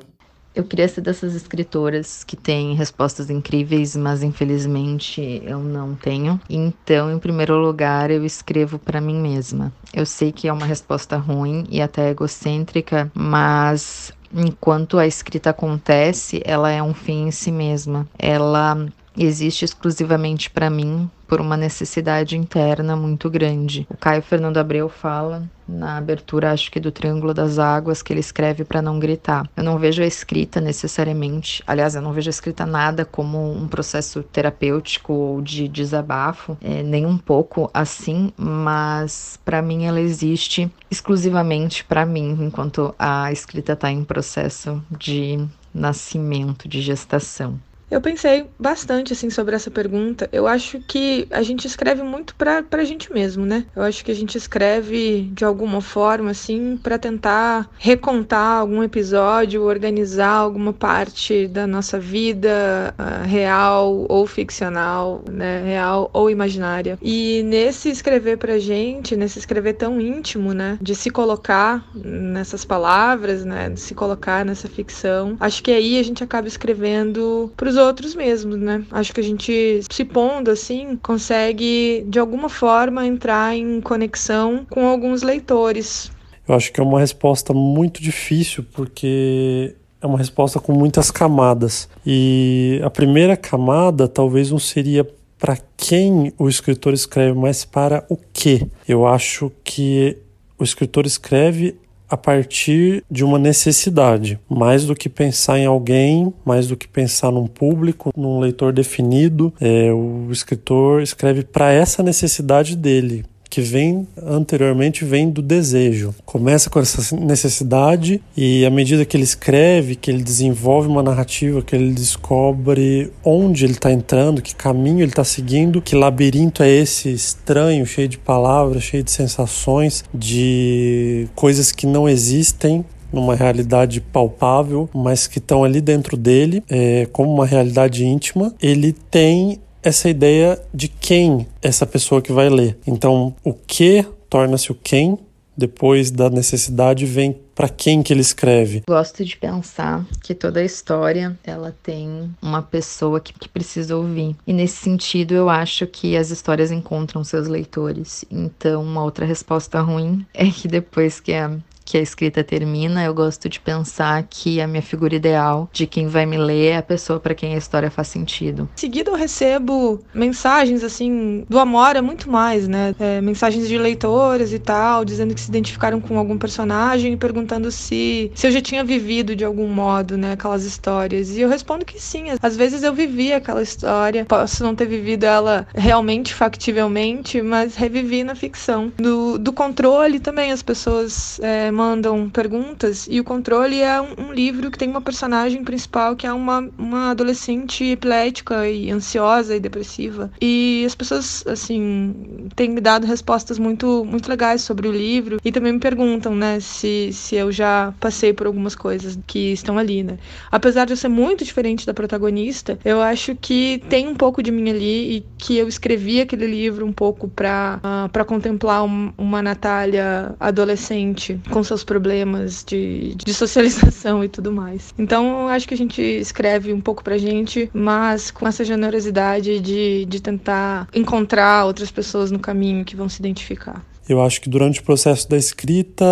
Eu 0.56 0.64
queria 0.64 0.88
ser 0.88 1.02
dessas 1.02 1.36
escritoras 1.36 2.24
que 2.24 2.36
têm 2.36 2.74
respostas 2.74 3.30
incríveis, 3.30 3.96
mas 3.96 4.24
infelizmente 4.24 5.42
eu 5.46 5.60
não 5.60 5.96
tenho. 5.96 6.40
Então, 6.50 7.12
em 7.12 7.20
primeiro 7.20 7.58
lugar, 7.58 8.10
eu 8.10 8.26
escrevo 8.26 8.80
para 8.80 9.00
mim 9.00 9.20
mesma. 9.20 9.72
Eu 9.94 10.06
sei 10.06 10.32
que 10.32 10.48
é 10.48 10.54
uma 10.54 10.66
resposta 10.66 11.18
ruim 11.18 11.66
e 11.70 11.82
até 11.82 12.10
egocêntrica, 12.10 13.12
mas 13.14 14.12
enquanto 14.34 14.98
a 14.98 15.08
escrita 15.08 15.52
acontece, 15.52 16.42
ela 16.44 16.70
é 16.70 16.82
um 16.82 16.94
fim 16.94 17.28
em 17.28 17.32
si 17.32 17.52
mesma. 17.52 18.08
Ela 18.18 18.88
existe 19.26 19.66
exclusivamente 19.66 20.50
para 20.50 20.70
mim 20.70 21.10
por 21.28 21.40
uma 21.40 21.56
necessidade 21.56 22.36
interna 22.36 22.96
muito 22.96 23.30
grande. 23.30 23.86
O 23.90 23.96
Caio 23.96 24.22
Fernando 24.22 24.58
Abreu 24.58 24.90
fala 24.90 25.44
na 25.68 25.98
abertura, 25.98 26.52
acho 26.52 26.72
que 26.72 26.80
do 26.80 26.92
Triângulo 26.92 27.34
das 27.34 27.60
Águas, 27.60 28.02
que 28.02 28.12
ele 28.12 28.20
escreve 28.20 28.64
para 28.64 28.82
não 28.82 28.98
gritar. 28.98 29.48
Eu 29.56 29.64
não 29.64 29.78
vejo 29.78 30.02
a 30.02 30.08
escrita 30.08 30.60
necessariamente, 30.60 31.64
aliás, 31.68 31.94
eu 31.94 32.02
não 32.02 32.12
vejo 32.12 32.28
a 32.28 32.32
escrita 32.32 32.66
nada 32.66 33.06
como 33.06 33.52
um 33.52 33.68
processo 33.68 34.24
terapêutico 34.24 35.14
ou 35.14 35.42
de 35.42 35.68
desabafo, 35.68 36.58
é, 36.62 36.82
nem 36.82 37.06
um 37.06 37.18
pouco 37.18 37.70
assim, 37.72 38.34
mas 38.36 39.40
para 39.46 39.62
mim 39.62 39.86
ela 39.86 40.02
existe 40.02 40.72
exclusivamente 40.90 41.84
para 41.86 42.08
mim, 42.08 42.36
enquanto 42.42 42.96
a 42.98 43.32
escrita 43.32 43.74
está 43.74 43.92
em 43.92 44.04
processo 44.04 44.82
de 44.90 45.46
nascimento, 45.72 46.68
de 46.68 46.82
gestação. 46.82 47.60
Eu 47.90 48.02
pensei 48.02 48.48
bastante 48.60 49.14
assim 49.14 49.30
sobre 49.30 49.56
essa 49.56 49.72
pergunta. 49.72 50.30
Eu 50.32 50.48
acho 50.48 50.80
que 50.80 51.28
a 51.32 51.42
gente 51.42 51.66
escreve 51.66 52.04
muito 52.04 52.36
pra, 52.36 52.62
pra 52.62 52.84
gente 52.84 53.12
mesmo, 53.12 53.46
né? 53.46 53.66
Eu 53.76 53.84
acho 53.84 54.04
que 54.06 54.12
a 54.12 54.16
gente 54.16 54.38
escreve 54.38 55.30
de 55.34 55.44
alguma 55.44 55.82
forma 55.82 56.32
assim 56.32 56.78
para 56.82 57.00
tentar 57.00 57.70
recontar 57.78 58.60
algum 58.60 58.84
episódio, 58.84 59.64
organizar 59.64 60.30
alguma 60.30 60.74
parte 60.74 61.48
da 61.48 61.66
nossa 61.66 62.00
vida 62.00 62.94
uh, 62.98 63.28
real 63.28 64.06
ou 64.08 64.28
ficcional, 64.28 65.24
né? 65.30 65.64
Real 65.64 66.10
ou 66.14 66.30
imaginária. 66.30 66.98
E 67.02 67.42
nesse 67.44 67.90
escrever 67.90 68.38
pra 68.38 68.60
gente, 68.60 69.16
nesse 69.16 69.40
escrever 69.40 69.74
tão 69.74 70.00
íntimo, 70.00 70.54
né, 70.54 70.78
de 70.82 70.96
se 70.96 71.10
colocar 71.10 71.86
nessas 71.96 72.64
palavras, 72.64 73.44
né, 73.44 73.70
de 73.70 73.80
se 73.80 73.96
colocar 73.96 74.46
nessa 74.46 74.68
ficção, 74.68 75.36
acho 75.40 75.64
que 75.64 75.72
aí 75.72 76.00
a 76.00 76.04
gente 76.04 76.24
acaba 76.24 76.48
escrevendo 76.48 77.52
pros 77.56 77.78
outros 77.80 78.16
mesmos, 78.16 78.58
né? 78.58 78.84
Acho 78.92 79.14
que 79.14 79.20
a 79.20 79.24
gente 79.24 79.82
se 79.90 80.06
pondo 80.06 80.52
assim 80.52 80.98
consegue 81.02 82.06
de 82.08 82.20
alguma 82.20 82.50
forma 82.50 83.06
entrar 83.06 83.56
em 83.56 83.82
conexão 83.82 84.66
com 84.70 84.88
alguns 84.88 85.22
leitores. 85.22 86.12
Eu 86.48 86.56
acho 86.56 86.72
que 86.72 86.80
é 86.80 86.84
uma 86.84 87.00
resposta 87.00 87.54
muito 87.54 88.02
difícil 88.02 88.66
porque 88.74 89.76
é 90.02 90.08
uma 90.08 90.18
resposta 90.18 90.60
com 90.60 90.74
muitas 90.74 91.12
camadas. 91.12 91.90
E 92.06 92.80
a 92.84 92.90
primeira 92.90 93.36
camada 93.36 94.08
talvez 94.08 94.52
não 94.52 94.60
seria 94.60 95.08
para 95.38 95.58
quem 95.78 96.34
o 96.38 96.50
escritor 96.50 96.94
escreve, 96.94 97.38
mas 97.38 97.64
para 97.64 98.06
o 98.10 98.18
que. 98.18 98.68
Eu 98.88 99.08
acho 99.08 99.52
que 99.64 100.18
o 100.58 100.64
escritor 100.64 101.06
escreve 101.06 101.78
a 102.10 102.18
partir 102.18 103.04
de 103.10 103.24
uma 103.24 103.38
necessidade, 103.38 104.40
mais 104.50 104.86
do 104.86 104.96
que 104.96 105.08
pensar 105.08 105.60
em 105.60 105.66
alguém, 105.66 106.34
mais 106.44 106.68
do 106.68 106.76
que 106.76 106.88
pensar 106.88 107.32
num 107.32 107.48
público, 107.48 108.12
num 108.18 108.40
leitor 108.40 108.74
definido. 108.74 109.54
É, 109.60 109.92
o 109.94 110.28
escritor 110.32 111.02
escreve 111.02 111.44
para 111.44 111.72
essa 111.72 112.02
necessidade 112.02 112.76
dele, 112.76 113.26
que 113.50 113.62
vem 113.62 114.08
anteriormente 114.22 115.04
vem 115.04 115.30
do 115.30 115.42
desejo. 115.42 116.14
Começa 116.26 116.70
com 116.70 116.80
essa 116.80 117.16
necessidade 117.16 118.22
e 118.38 118.66
à 118.66 118.70
medida 118.70 119.04
que 119.06 119.18
ele 119.18 119.24
escreve, 119.24 119.96
que 119.96 120.12
ele 120.12 120.24
desenvolve 120.24 120.88
uma 120.88 121.02
narrativa, 121.02 121.62
que 121.62 121.76
ele 121.76 121.92
descobre 121.94 123.12
onde 123.24 123.66
ele 123.66 123.74
está 123.74 123.92
entrando, 123.92 124.42
que 124.42 124.56
caminho 124.56 125.00
ele 125.00 125.12
está 125.12 125.24
seguindo, 125.24 125.82
que 125.82 125.96
labirinto 125.96 126.62
é 126.62 126.70
esse 126.70 127.10
estranho, 127.12 127.86
cheio 127.86 128.08
de 128.08 128.18
palavras, 128.18 128.84
cheio 128.84 129.04
de 129.04 129.12
sensações, 129.12 130.04
de 130.14 131.28
coisas 131.36 131.72
que 131.72 131.88
não 131.88 132.08
existem 132.08 132.86
numa 133.12 133.36
realidade 133.36 134.00
palpável, 134.02 134.90
mas 134.94 135.28
que 135.28 135.40
estão 135.40 135.64
ali 135.64 135.82
dentro 135.82 136.16
dele, 136.16 136.64
é, 136.70 137.08
como 137.12 137.34
uma 137.34 137.46
realidade 137.46 138.06
íntima, 138.06 138.54
ele 138.62 138.94
tem 138.94 139.60
essa 139.84 140.10
ideia 140.10 140.62
de 140.74 140.88
quem 140.88 141.48
essa 141.62 141.86
pessoa 141.86 142.22
que 142.22 142.32
vai 142.32 142.50
ler. 142.50 142.78
Então, 142.86 143.36
o 143.44 143.54
que 143.54 144.06
torna-se 144.30 144.72
o 144.72 144.76
quem, 144.76 145.18
depois 145.58 146.10
da 146.10 146.30
necessidade 146.30 147.06
vem 147.06 147.36
para 147.54 147.68
quem 147.68 148.02
que 148.02 148.14
ele 148.14 148.22
escreve. 148.22 148.84
Gosto 148.88 149.26
de 149.26 149.36
pensar 149.36 150.06
que 150.24 150.34
toda 150.34 150.62
a 150.62 150.64
história 150.64 151.38
ela 151.44 151.76
tem 151.84 152.34
uma 152.42 152.62
pessoa 152.62 153.20
que, 153.20 153.34
que 153.34 153.50
precisa 153.50 153.98
ouvir. 153.98 154.34
E 154.48 154.54
nesse 154.54 154.78
sentido, 154.78 155.34
eu 155.34 155.50
acho 155.50 155.86
que 155.86 156.16
as 156.16 156.30
histórias 156.30 156.72
encontram 156.72 157.22
seus 157.22 157.50
leitores. 157.50 158.24
Então, 158.32 158.82
uma 158.82 159.04
outra 159.04 159.26
resposta 159.26 159.82
ruim 159.82 160.26
é 160.34 160.50
que 160.50 160.70
depois 160.70 161.20
que 161.20 161.34
a 161.34 161.60
que 161.90 161.98
a 161.98 162.02
escrita 162.02 162.44
termina, 162.44 163.04
eu 163.04 163.16
gosto 163.16 163.50
de 163.50 163.60
pensar 163.60 164.22
que 164.30 164.62
a 164.62 164.68
minha 164.68 164.82
figura 164.82 165.16
ideal 165.16 165.68
de 165.74 165.88
quem 165.88 166.08
vai 166.08 166.24
me 166.24 166.38
ler 166.38 166.68
é 166.68 166.78
a 166.78 166.84
pessoa 166.84 167.20
para 167.20 167.34
quem 167.34 167.56
a 167.56 167.58
história 167.58 167.90
faz 167.90 168.10
sentido. 168.10 168.70
Em 168.78 168.80
seguida, 168.80 169.10
eu 169.10 169.16
recebo 169.16 170.00
mensagens 170.14 170.84
assim 170.84 171.44
do 171.50 171.58
Amora 171.58 172.00
muito 172.00 172.30
mais, 172.30 172.68
né? 172.68 172.94
É, 173.00 173.20
mensagens 173.22 173.68
de 173.68 173.76
leitores 173.76 174.54
e 174.54 174.60
tal, 174.60 175.04
dizendo 175.04 175.34
que 175.34 175.42
se 175.42 175.50
identificaram 175.50 176.00
com 176.00 176.20
algum 176.20 176.38
personagem 176.38 177.14
e 177.14 177.18
perguntando 177.18 177.72
se, 177.72 178.32
se 178.36 178.46
eu 178.46 178.52
já 178.52 178.62
tinha 178.62 178.84
vivido 178.84 179.36
de 179.36 179.44
algum 179.44 179.68
modo, 179.68 180.16
né, 180.16 180.34
aquelas 180.34 180.66
histórias. 180.66 181.36
E 181.36 181.42
eu 181.42 181.50
respondo 181.50 181.84
que 181.84 182.00
sim. 182.00 182.26
Às 182.40 182.56
vezes 182.56 182.84
eu 182.84 182.94
vivi 182.94 183.34
aquela 183.34 183.64
história, 183.64 184.26
posso 184.26 184.64
não 184.64 184.76
ter 184.76 184.86
vivido 184.86 185.24
ela 185.24 185.68
realmente, 185.74 186.36
factivelmente, 186.36 187.42
mas 187.42 187.76
revivi 187.76 188.24
na 188.24 188.36
ficção. 188.36 188.94
Do, 188.96 189.40
do 189.40 189.52
controle 189.52 190.20
também, 190.20 190.52
as 190.52 190.62
pessoas 190.62 191.40
é, 191.40 191.72
mandam 191.80 192.30
perguntas 192.30 193.08
e 193.10 193.22
o 193.22 193.24
controle 193.24 193.80
é 193.80 194.02
um, 194.02 194.14
um, 194.18 194.34
livro 194.34 194.70
que 194.70 194.78
tem 194.78 194.90
uma 194.90 195.00
personagem 195.00 195.64
principal 195.64 196.14
que 196.14 196.28
é 196.28 196.34
uma, 196.34 196.70
uma 196.78 197.12
adolescente 197.12 197.86
epilética 197.86 198.68
e 198.68 198.92
ansiosa 198.92 199.56
e 199.56 199.62
depressiva. 199.62 200.30
E 200.42 200.84
as 200.86 200.94
pessoas, 200.94 201.46
assim, 201.48 202.50
têm 202.54 202.70
me 202.70 202.82
dado 202.82 203.08
respostas 203.08 203.58
muito, 203.58 204.04
muito 204.04 204.28
legais 204.28 204.62
sobre 204.62 204.90
o 204.90 204.92
livro 204.92 205.40
e 205.44 205.54
também 205.54 205.72
me 205.72 205.80
perguntam, 205.80 206.36
né, 206.36 206.60
se, 206.60 207.14
se 207.14 207.36
eu 207.36 207.50
já 207.50 207.94
passei 207.98 208.34
por 208.34 208.46
algumas 208.46 208.76
coisas 208.76 209.18
que 209.26 209.54
estão 209.54 209.78
ali, 209.78 210.04
né. 210.04 210.18
Apesar 210.52 210.84
de 210.86 210.92
eu 210.92 210.98
ser 210.98 211.08
muito 211.08 211.46
diferente 211.46 211.86
da 211.86 211.94
protagonista, 211.94 212.78
eu 212.84 213.02
acho 213.02 213.36
que 213.36 213.82
tem 213.88 214.06
um 214.06 214.16
pouco 214.16 214.44
de 214.44 214.52
mim 214.52 214.70
ali 214.70 215.18
e 215.18 215.26
que 215.38 215.58
eu 215.58 215.68
escrevi 215.68 216.20
aquele 216.20 216.46
livro 216.46 216.86
um 216.86 216.92
pouco 216.92 217.30
para 217.30 217.80
uh, 217.84 218.10
para 218.10 218.26
contemplar 218.26 218.84
um, 218.84 219.14
uma 219.18 219.42
Natália 219.42 220.36
adolescente 220.40 221.40
com 221.50 221.64
seus 221.70 221.84
problemas 221.84 222.64
de, 222.64 223.16
de 223.16 223.34
socialização 223.34 224.24
e 224.24 224.28
tudo 224.28 224.52
mais. 224.52 224.94
Então, 224.98 225.48
acho 225.48 225.68
que 225.68 225.74
a 225.74 225.78
gente 225.78 226.02
escreve 226.02 226.74
um 226.74 226.82
pouco 226.82 227.04
pra 227.04 227.18
gente, 227.18 227.70
mas 227.74 228.32
com 228.32 228.48
essa 228.48 228.66
generosidade 228.66 229.60
de, 229.60 230.06
de 230.06 230.22
tentar 230.22 230.88
encontrar 230.94 231.66
outras 231.66 231.92
pessoas 231.92 232.32
no 232.32 232.40
caminho 232.40 232.84
que 232.84 232.96
vão 232.96 233.08
se 233.08 233.22
identificar. 233.22 233.84
Eu 234.08 234.24
acho 234.24 234.42
que 234.42 234.50
durante 234.50 234.80
o 234.80 234.84
processo 234.84 235.30
da 235.30 235.38
escrita, 235.38 236.04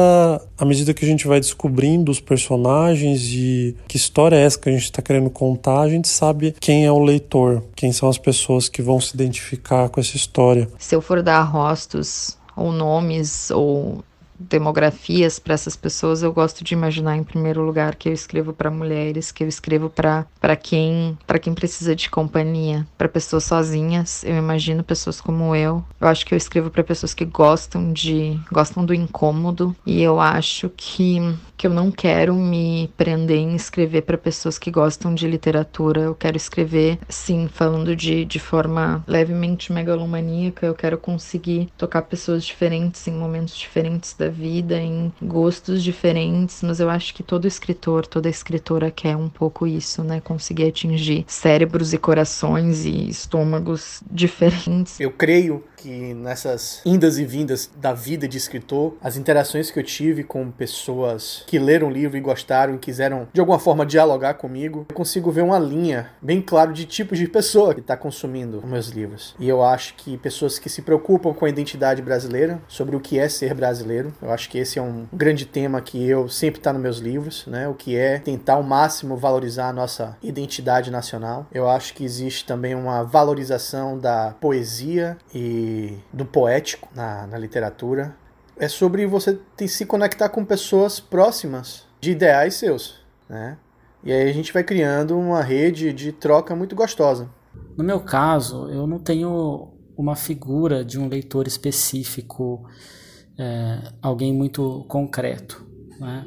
à 0.56 0.64
medida 0.64 0.94
que 0.94 1.04
a 1.04 1.08
gente 1.08 1.28
vai 1.28 1.40
descobrindo 1.40 2.12
os 2.12 2.20
personagens 2.20 3.24
e 3.24 3.76
que 3.88 3.98
história 3.98 4.36
é 4.36 4.44
essa 4.44 4.60
que 4.60 4.70
a 4.70 4.72
gente 4.72 4.84
está 4.84 5.02
querendo 5.02 5.32
contar, 5.32 5.80
a 5.80 5.90
gente 5.90 6.08
sabe 6.08 6.54
quem 6.60 6.86
é 6.86 6.92
o 6.92 7.00
leitor, 7.00 7.64
quem 7.76 7.92
são 7.92 8.08
as 8.08 8.20
pessoas 8.20 8.70
que 8.70 8.84
vão 8.84 9.02
se 9.02 9.16
identificar 9.16 9.90
com 9.90 10.00
essa 10.00 10.16
história. 10.16 10.70
Se 10.78 10.96
eu 10.96 11.02
for 11.02 11.24
dar 11.24 11.42
rostos 11.42 12.38
ou 12.56 12.72
nomes 12.72 13.50
ou 13.50 14.04
demografias 14.40 15.40
para 15.40 15.54
essas 15.54 15.76
pessoas, 15.76 16.24
eu 16.24 16.32
gosto 16.32 16.64
de 16.64 16.74
imaginar 16.74 17.18
em 17.18 17.24
primeiro 17.24 17.62
lugar 17.62 17.96
que 17.96 18.10
eu 18.10 18.14
escrevo 18.14 18.54
para 18.54 18.70
mulheres, 18.70 19.32
que 19.32 19.44
eu 19.44 19.48
escrevo 19.48 19.90
para 19.90 20.56
quem 20.56 21.18
para 21.26 21.40
quem 21.40 21.54
precisa 21.54 21.96
de 21.96 22.10
companhia, 22.10 22.88
para 22.98 23.10
pessoas 23.10 23.44
sozinhas. 23.44 24.24
Eu 24.24 24.38
imagino 24.38 24.84
pessoas 24.84 25.20
como 25.20 25.56
eu. 25.56 25.84
Eu 26.00 26.08
acho 26.08 26.26
que 26.26 26.34
eu 26.34 26.38
escrevo 26.38 26.70
para 26.70 26.84
pessoas 26.84 27.14
que 27.14 27.26
gostam 27.26 27.92
de 27.92 28.40
gostam 28.52 28.86
do 28.86 28.94
incômodo 28.94 29.76
e 29.86 30.02
eu 30.02 30.20
acho 30.20 30.70
que 30.76 31.20
que 31.58 31.66
eu 31.66 31.72
não 31.72 31.92
quero 31.92 32.36
me 32.36 32.90
prender 32.96 33.38
em 33.38 33.56
escrever 33.56 34.04
para 34.04 34.18
pessoas 34.18 34.60
que 34.60 34.70
gostam 34.70 35.16
de 35.16 35.28
literatura. 35.28 36.02
Eu 36.02 36.16
quero 36.16 36.38
escrever, 36.38 37.00
sim, 37.10 37.50
falando 37.52 37.96
de, 37.96 38.24
de 38.24 38.40
forma 38.40 39.04
levemente 39.08 39.74
megalomaníaca. 39.74 40.68
Eu 40.68 40.76
quero 40.76 40.98
conseguir 40.98 41.70
tocar 41.76 42.04
pessoas 42.04 42.46
diferentes 42.46 43.08
em 43.08 43.14
momentos 43.14 43.58
diferentes 43.58 44.14
da 44.14 44.30
vida, 44.30 44.80
em 44.80 45.12
gostos 45.22 45.84
diferentes. 45.84 46.62
Mas 46.62 46.80
eu 46.80 46.90
acho 46.90 47.14
que 47.14 47.24
todo 47.24 47.48
escritor, 47.48 48.06
toda 48.06 48.30
escritora 48.30 48.92
quer 48.92 49.16
um 49.16 49.28
pouco 49.28 49.66
isso, 49.66 50.04
né? 50.04 50.22
Conseguir 50.22 50.66
atingir 50.66 51.26
cérebros 51.28 51.92
e 51.92 51.98
corações 51.98 52.86
e 52.86 53.10
estômagos 53.10 54.04
diferentes. 54.12 55.00
Eu 55.00 55.12
creio 55.12 55.64
que 55.78 56.14
nessas 56.14 56.82
indas 56.84 57.18
e 57.20 57.26
vindas 57.26 57.70
da 57.78 57.94
vida 57.94 58.28
de 58.28 58.38
escritor, 58.38 58.96
as 59.02 59.16
interações 59.16 59.70
que 59.70 59.80
eu 59.80 59.84
tive 59.84 60.24
com 60.24 60.50
pessoas 60.52 61.44
que 61.46 61.60
leram 61.60 61.88
o 61.88 61.92
livro 61.92 62.18
e 62.18 62.22
gostaram 62.22 62.76
e 62.76 62.80
quiseram 62.80 63.28
de 63.32 63.40
alguma 63.40 63.60
forma 63.60 63.86
dialogar 63.86 64.34
comigo, 64.34 64.86
eu 64.90 64.96
consigo 64.96 65.32
ver 65.32 65.44
uma 65.44 65.60
linha 65.60 66.10
bem 66.22 66.42
clara 66.42 66.74
de 66.74 66.86
tipos 66.86 67.20
de 67.20 67.28
pessoa 67.28 67.74
que 67.74 67.80
está 67.80 67.96
consumindo 67.96 68.66
meus 68.66 68.90
livros. 68.90 69.36
E 69.40 69.48
eu 69.48 69.64
acho 69.64 69.94
que 69.96 70.18
pessoas 70.18 70.58
que 70.58 70.70
se 70.70 70.82
preocupam 70.82 71.34
com 71.34 71.46
a 71.46 71.50
identidade 71.50 72.02
brasileira, 72.02 72.60
sobre 72.68 72.96
o 72.96 73.00
que 73.00 73.20
é 73.20 73.30
ser 73.30 73.54
brasileiro, 73.54 74.12
eu 74.22 74.32
acho 74.32 74.50
que 74.50 74.58
esse 74.58 74.80
é 74.80 74.82
um 74.82 75.06
grande 75.14 75.46
tema 75.46 75.80
que 75.80 76.08
eu 76.08 76.28
sempre 76.28 76.60
está 76.60 76.74
nos 76.74 76.82
meus 76.82 76.98
livros, 76.98 77.46
né? 77.46 77.68
O 77.68 77.76
que 77.76 77.96
é 77.96 78.18
tentar 78.18 78.54
ao 78.54 78.64
máximo 78.64 79.16
valorizar 79.16 79.70
a 79.70 79.74
nossa 79.74 80.18
identidade 80.24 80.90
nacional. 80.90 81.46
Eu 81.54 81.70
acho 81.70 81.94
que 81.94 82.04
existe 82.04 82.46
também 82.46 82.74
uma 82.74 83.04
valorização 83.04 83.98
da 84.00 84.34
poesia 84.40 85.18
e 85.34 85.67
do 86.12 86.26
poético 86.26 86.90
na, 86.96 87.28
na 87.28 87.38
literatura. 87.38 88.16
É 88.58 88.68
sobre 88.68 89.06
você 89.06 89.40
se 89.68 89.86
conectar 89.86 90.30
com 90.30 90.44
pessoas 90.44 91.00
próximas 91.00 91.86
de 92.02 92.12
ideais 92.12 92.56
seus, 92.56 93.00
né? 93.30 93.58
E 94.04 94.12
aí 94.12 94.30
a 94.30 94.34
gente 94.34 94.54
vai 94.54 94.64
criando 94.64 95.18
uma 95.18 95.42
rede 95.42 95.92
de 95.92 96.12
troca 96.12 96.56
muito 96.56 96.76
gostosa. 96.76 97.30
No 97.76 97.84
meu 97.84 98.00
caso, 98.00 98.70
eu 98.70 98.88
não 98.88 99.00
tenho 99.00 99.74
uma 99.98 100.16
figura 100.16 100.86
de 100.86 101.00
um 101.00 101.10
leitor 101.10 101.48
específico, 101.48 102.64
é, 103.38 103.80
alguém 104.02 104.34
muito 104.34 104.86
concreto. 104.88 105.66
Né? 106.00 106.26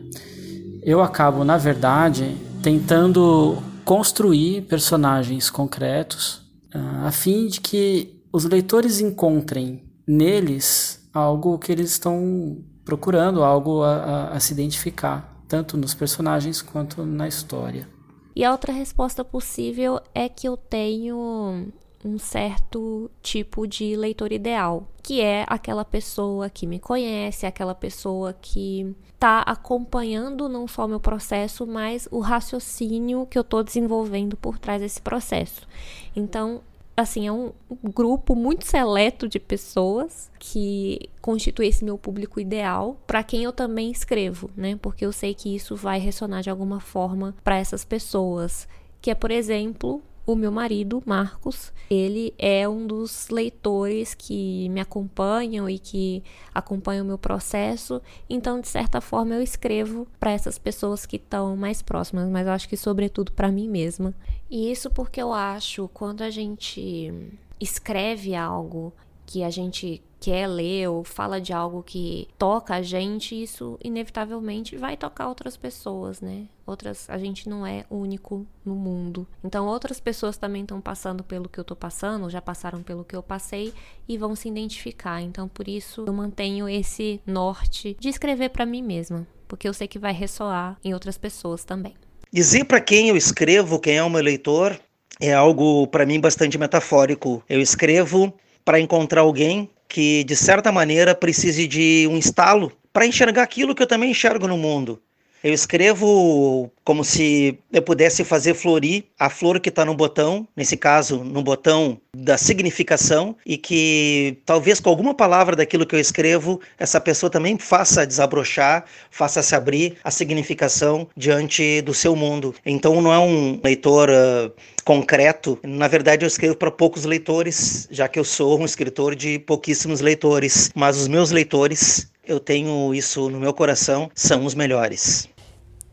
Eu 0.82 1.00
acabo, 1.00 1.44
na 1.44 1.56
verdade, 1.56 2.36
tentando 2.62 3.62
construir 3.84 4.62
personagens 4.62 5.50
concretos 5.50 6.42
uh, 6.74 7.06
a 7.06 7.12
fim 7.12 7.46
de 7.46 7.60
que 7.60 8.19
os 8.32 8.44
leitores 8.44 9.00
encontrem 9.00 9.82
neles 10.06 11.08
algo 11.12 11.58
que 11.58 11.72
eles 11.72 11.90
estão 11.90 12.58
procurando, 12.84 13.42
algo 13.42 13.82
a, 13.82 13.94
a, 13.94 14.28
a 14.32 14.40
se 14.40 14.52
identificar, 14.52 15.42
tanto 15.48 15.76
nos 15.76 15.94
personagens 15.94 16.62
quanto 16.62 17.04
na 17.04 17.28
história. 17.28 17.88
E 18.34 18.44
a 18.44 18.52
outra 18.52 18.72
resposta 18.72 19.24
possível 19.24 20.00
é 20.14 20.28
que 20.28 20.48
eu 20.48 20.56
tenho 20.56 21.68
um 22.04 22.18
certo 22.18 23.10
tipo 23.20 23.66
de 23.66 23.94
leitor 23.94 24.32
ideal, 24.32 24.88
que 25.02 25.20
é 25.20 25.44
aquela 25.46 25.84
pessoa 25.84 26.48
que 26.48 26.66
me 26.66 26.78
conhece, 26.78 27.44
aquela 27.44 27.74
pessoa 27.74 28.32
que 28.32 28.94
está 29.12 29.40
acompanhando 29.40 30.48
não 30.48 30.66
só 30.66 30.86
o 30.86 30.88
meu 30.88 31.00
processo, 31.00 31.66
mas 31.66 32.08
o 32.10 32.20
raciocínio 32.20 33.26
que 33.26 33.36
eu 33.36 33.42
estou 33.42 33.62
desenvolvendo 33.62 34.36
por 34.36 34.58
trás 34.58 34.80
desse 34.80 35.02
processo. 35.02 35.68
Então, 36.16 36.62
assim, 37.00 37.26
é 37.26 37.32
um 37.32 37.52
grupo 37.82 38.34
muito 38.34 38.66
seleto 38.66 39.28
de 39.28 39.38
pessoas 39.38 40.30
que 40.38 41.10
constitui 41.20 41.66
esse 41.66 41.84
meu 41.84 41.98
público 41.98 42.40
ideal, 42.40 43.00
para 43.06 43.22
quem 43.22 43.42
eu 43.42 43.52
também 43.52 43.90
escrevo, 43.90 44.50
né? 44.56 44.78
Porque 44.80 45.04
eu 45.04 45.12
sei 45.12 45.34
que 45.34 45.54
isso 45.54 45.76
vai 45.76 45.98
ressonar 45.98 46.42
de 46.42 46.50
alguma 46.50 46.80
forma 46.80 47.34
para 47.42 47.58
essas 47.58 47.84
pessoas, 47.84 48.68
que 49.00 49.10
é, 49.10 49.14
por 49.14 49.30
exemplo, 49.30 50.02
o 50.26 50.34
meu 50.34 50.52
marido, 50.52 51.02
Marcos, 51.04 51.72
ele 51.90 52.32
é 52.38 52.68
um 52.68 52.86
dos 52.86 53.28
leitores 53.30 54.14
que 54.14 54.68
me 54.68 54.80
acompanham 54.80 55.68
e 55.68 55.78
que 55.78 56.22
acompanham 56.54 57.04
o 57.04 57.08
meu 57.08 57.18
processo. 57.18 58.00
Então, 58.28 58.60
de 58.60 58.68
certa 58.68 59.00
forma, 59.00 59.34
eu 59.34 59.42
escrevo 59.42 60.06
para 60.18 60.30
essas 60.30 60.58
pessoas 60.58 61.04
que 61.04 61.16
estão 61.16 61.56
mais 61.56 61.82
próximas, 61.82 62.28
mas 62.28 62.46
eu 62.46 62.52
acho 62.52 62.68
que 62.68 62.76
sobretudo 62.76 63.32
para 63.32 63.50
mim 63.50 63.68
mesma. 63.68 64.14
E 64.48 64.70
isso 64.70 64.90
porque 64.90 65.20
eu 65.20 65.32
acho 65.32 65.88
quando 65.92 66.22
a 66.22 66.30
gente 66.30 67.12
escreve 67.58 68.34
algo 68.34 68.92
que 69.26 69.42
a 69.44 69.50
gente 69.50 70.02
quer 70.20 70.46
ler 70.46 70.88
ou 70.88 71.02
fala 71.02 71.40
de 71.40 71.52
algo 71.52 71.82
que 71.82 72.28
toca 72.38 72.74
a 72.74 72.82
gente, 72.82 73.42
isso 73.42 73.78
inevitavelmente 73.82 74.76
vai 74.76 74.96
tocar 74.96 75.28
outras 75.28 75.56
pessoas, 75.56 76.20
né? 76.20 76.46
Outras, 76.66 77.08
a 77.08 77.18
gente 77.18 77.48
não 77.48 77.66
é 77.66 77.84
único 77.90 78.46
no 78.64 78.74
mundo. 78.74 79.26
Então 79.42 79.66
outras 79.66 79.98
pessoas 79.98 80.36
também 80.36 80.62
estão 80.62 80.80
passando 80.80 81.24
pelo 81.24 81.48
que 81.48 81.58
eu 81.58 81.64
tô 81.64 81.74
passando, 81.74 82.28
já 82.28 82.40
passaram 82.40 82.82
pelo 82.82 83.04
que 83.04 83.16
eu 83.16 83.22
passei 83.22 83.72
e 84.06 84.18
vão 84.18 84.36
se 84.36 84.48
identificar. 84.48 85.22
Então 85.22 85.48
por 85.48 85.66
isso 85.66 86.04
eu 86.06 86.12
mantenho 86.12 86.68
esse 86.68 87.20
norte 87.26 87.96
de 87.98 88.08
escrever 88.08 88.50
para 88.50 88.66
mim 88.66 88.82
mesma, 88.82 89.26
porque 89.48 89.66
eu 89.66 89.74
sei 89.74 89.88
que 89.88 89.98
vai 89.98 90.12
ressoar 90.12 90.78
em 90.84 90.92
outras 90.92 91.16
pessoas 91.16 91.64
também. 91.64 91.94
Dizer 92.30 92.64
para 92.64 92.80
quem 92.80 93.08
eu 93.08 93.16
escrevo, 93.16 93.80
quem 93.80 93.96
é 93.96 94.02
o 94.02 94.10
meu 94.10 94.22
leitor, 94.22 94.78
é 95.18 95.32
algo 95.32 95.86
para 95.88 96.06
mim 96.06 96.20
bastante 96.20 96.56
metafórico. 96.56 97.42
Eu 97.48 97.60
escrevo 97.60 98.32
para 98.64 98.78
encontrar 98.78 99.22
alguém 99.22 99.68
que, 99.90 100.22
de 100.22 100.36
certa 100.36 100.70
maneira, 100.70 101.16
precise 101.16 101.66
de 101.66 102.08
um 102.08 102.16
estalo 102.16 102.72
para 102.92 103.04
enxergar 103.04 103.42
aquilo 103.42 103.74
que 103.74 103.82
eu 103.82 103.88
também 103.88 104.12
enxergo 104.12 104.46
no 104.46 104.56
mundo. 104.56 105.02
Eu 105.42 105.54
escrevo 105.54 106.70
como 106.84 107.02
se 107.02 107.58
eu 107.72 107.80
pudesse 107.80 108.24
fazer 108.24 108.52
florir 108.52 109.04
a 109.18 109.30
flor 109.30 109.58
que 109.58 109.70
está 109.70 109.86
no 109.86 109.94
botão, 109.94 110.46
nesse 110.54 110.76
caso, 110.76 111.24
no 111.24 111.42
botão 111.42 111.98
da 112.14 112.36
significação, 112.36 113.34
e 113.46 113.56
que 113.56 114.38
talvez 114.44 114.80
com 114.80 114.90
alguma 114.90 115.14
palavra 115.14 115.56
daquilo 115.56 115.86
que 115.86 115.94
eu 115.94 116.00
escrevo, 116.00 116.60
essa 116.78 117.00
pessoa 117.00 117.30
também 117.30 117.56
faça 117.58 118.06
desabrochar, 118.06 118.84
faça 119.10 119.42
se 119.42 119.54
abrir 119.54 119.96
a 120.04 120.10
significação 120.10 121.08
diante 121.16 121.80
do 121.82 121.94
seu 121.94 122.14
mundo. 122.14 122.54
Então 122.66 123.00
não 123.00 123.12
é 123.12 123.18
um 123.18 123.58
leitor 123.64 124.10
uh, 124.10 124.52
concreto, 124.84 125.58
na 125.62 125.88
verdade 125.88 126.24
eu 126.24 126.28
escrevo 126.28 126.56
para 126.56 126.70
poucos 126.70 127.04
leitores, 127.04 127.88
já 127.90 128.08
que 128.08 128.18
eu 128.18 128.24
sou 128.24 128.60
um 128.60 128.64
escritor 128.64 129.14
de 129.14 129.38
pouquíssimos 129.38 130.00
leitores, 130.00 130.70
mas 130.74 130.98
os 130.98 131.08
meus 131.08 131.30
leitores 131.30 132.10
eu 132.30 132.38
tenho 132.38 132.94
isso 132.94 133.28
no 133.28 133.40
meu 133.40 133.52
coração, 133.52 134.08
são 134.14 134.44
os 134.44 134.54
melhores. 134.54 135.28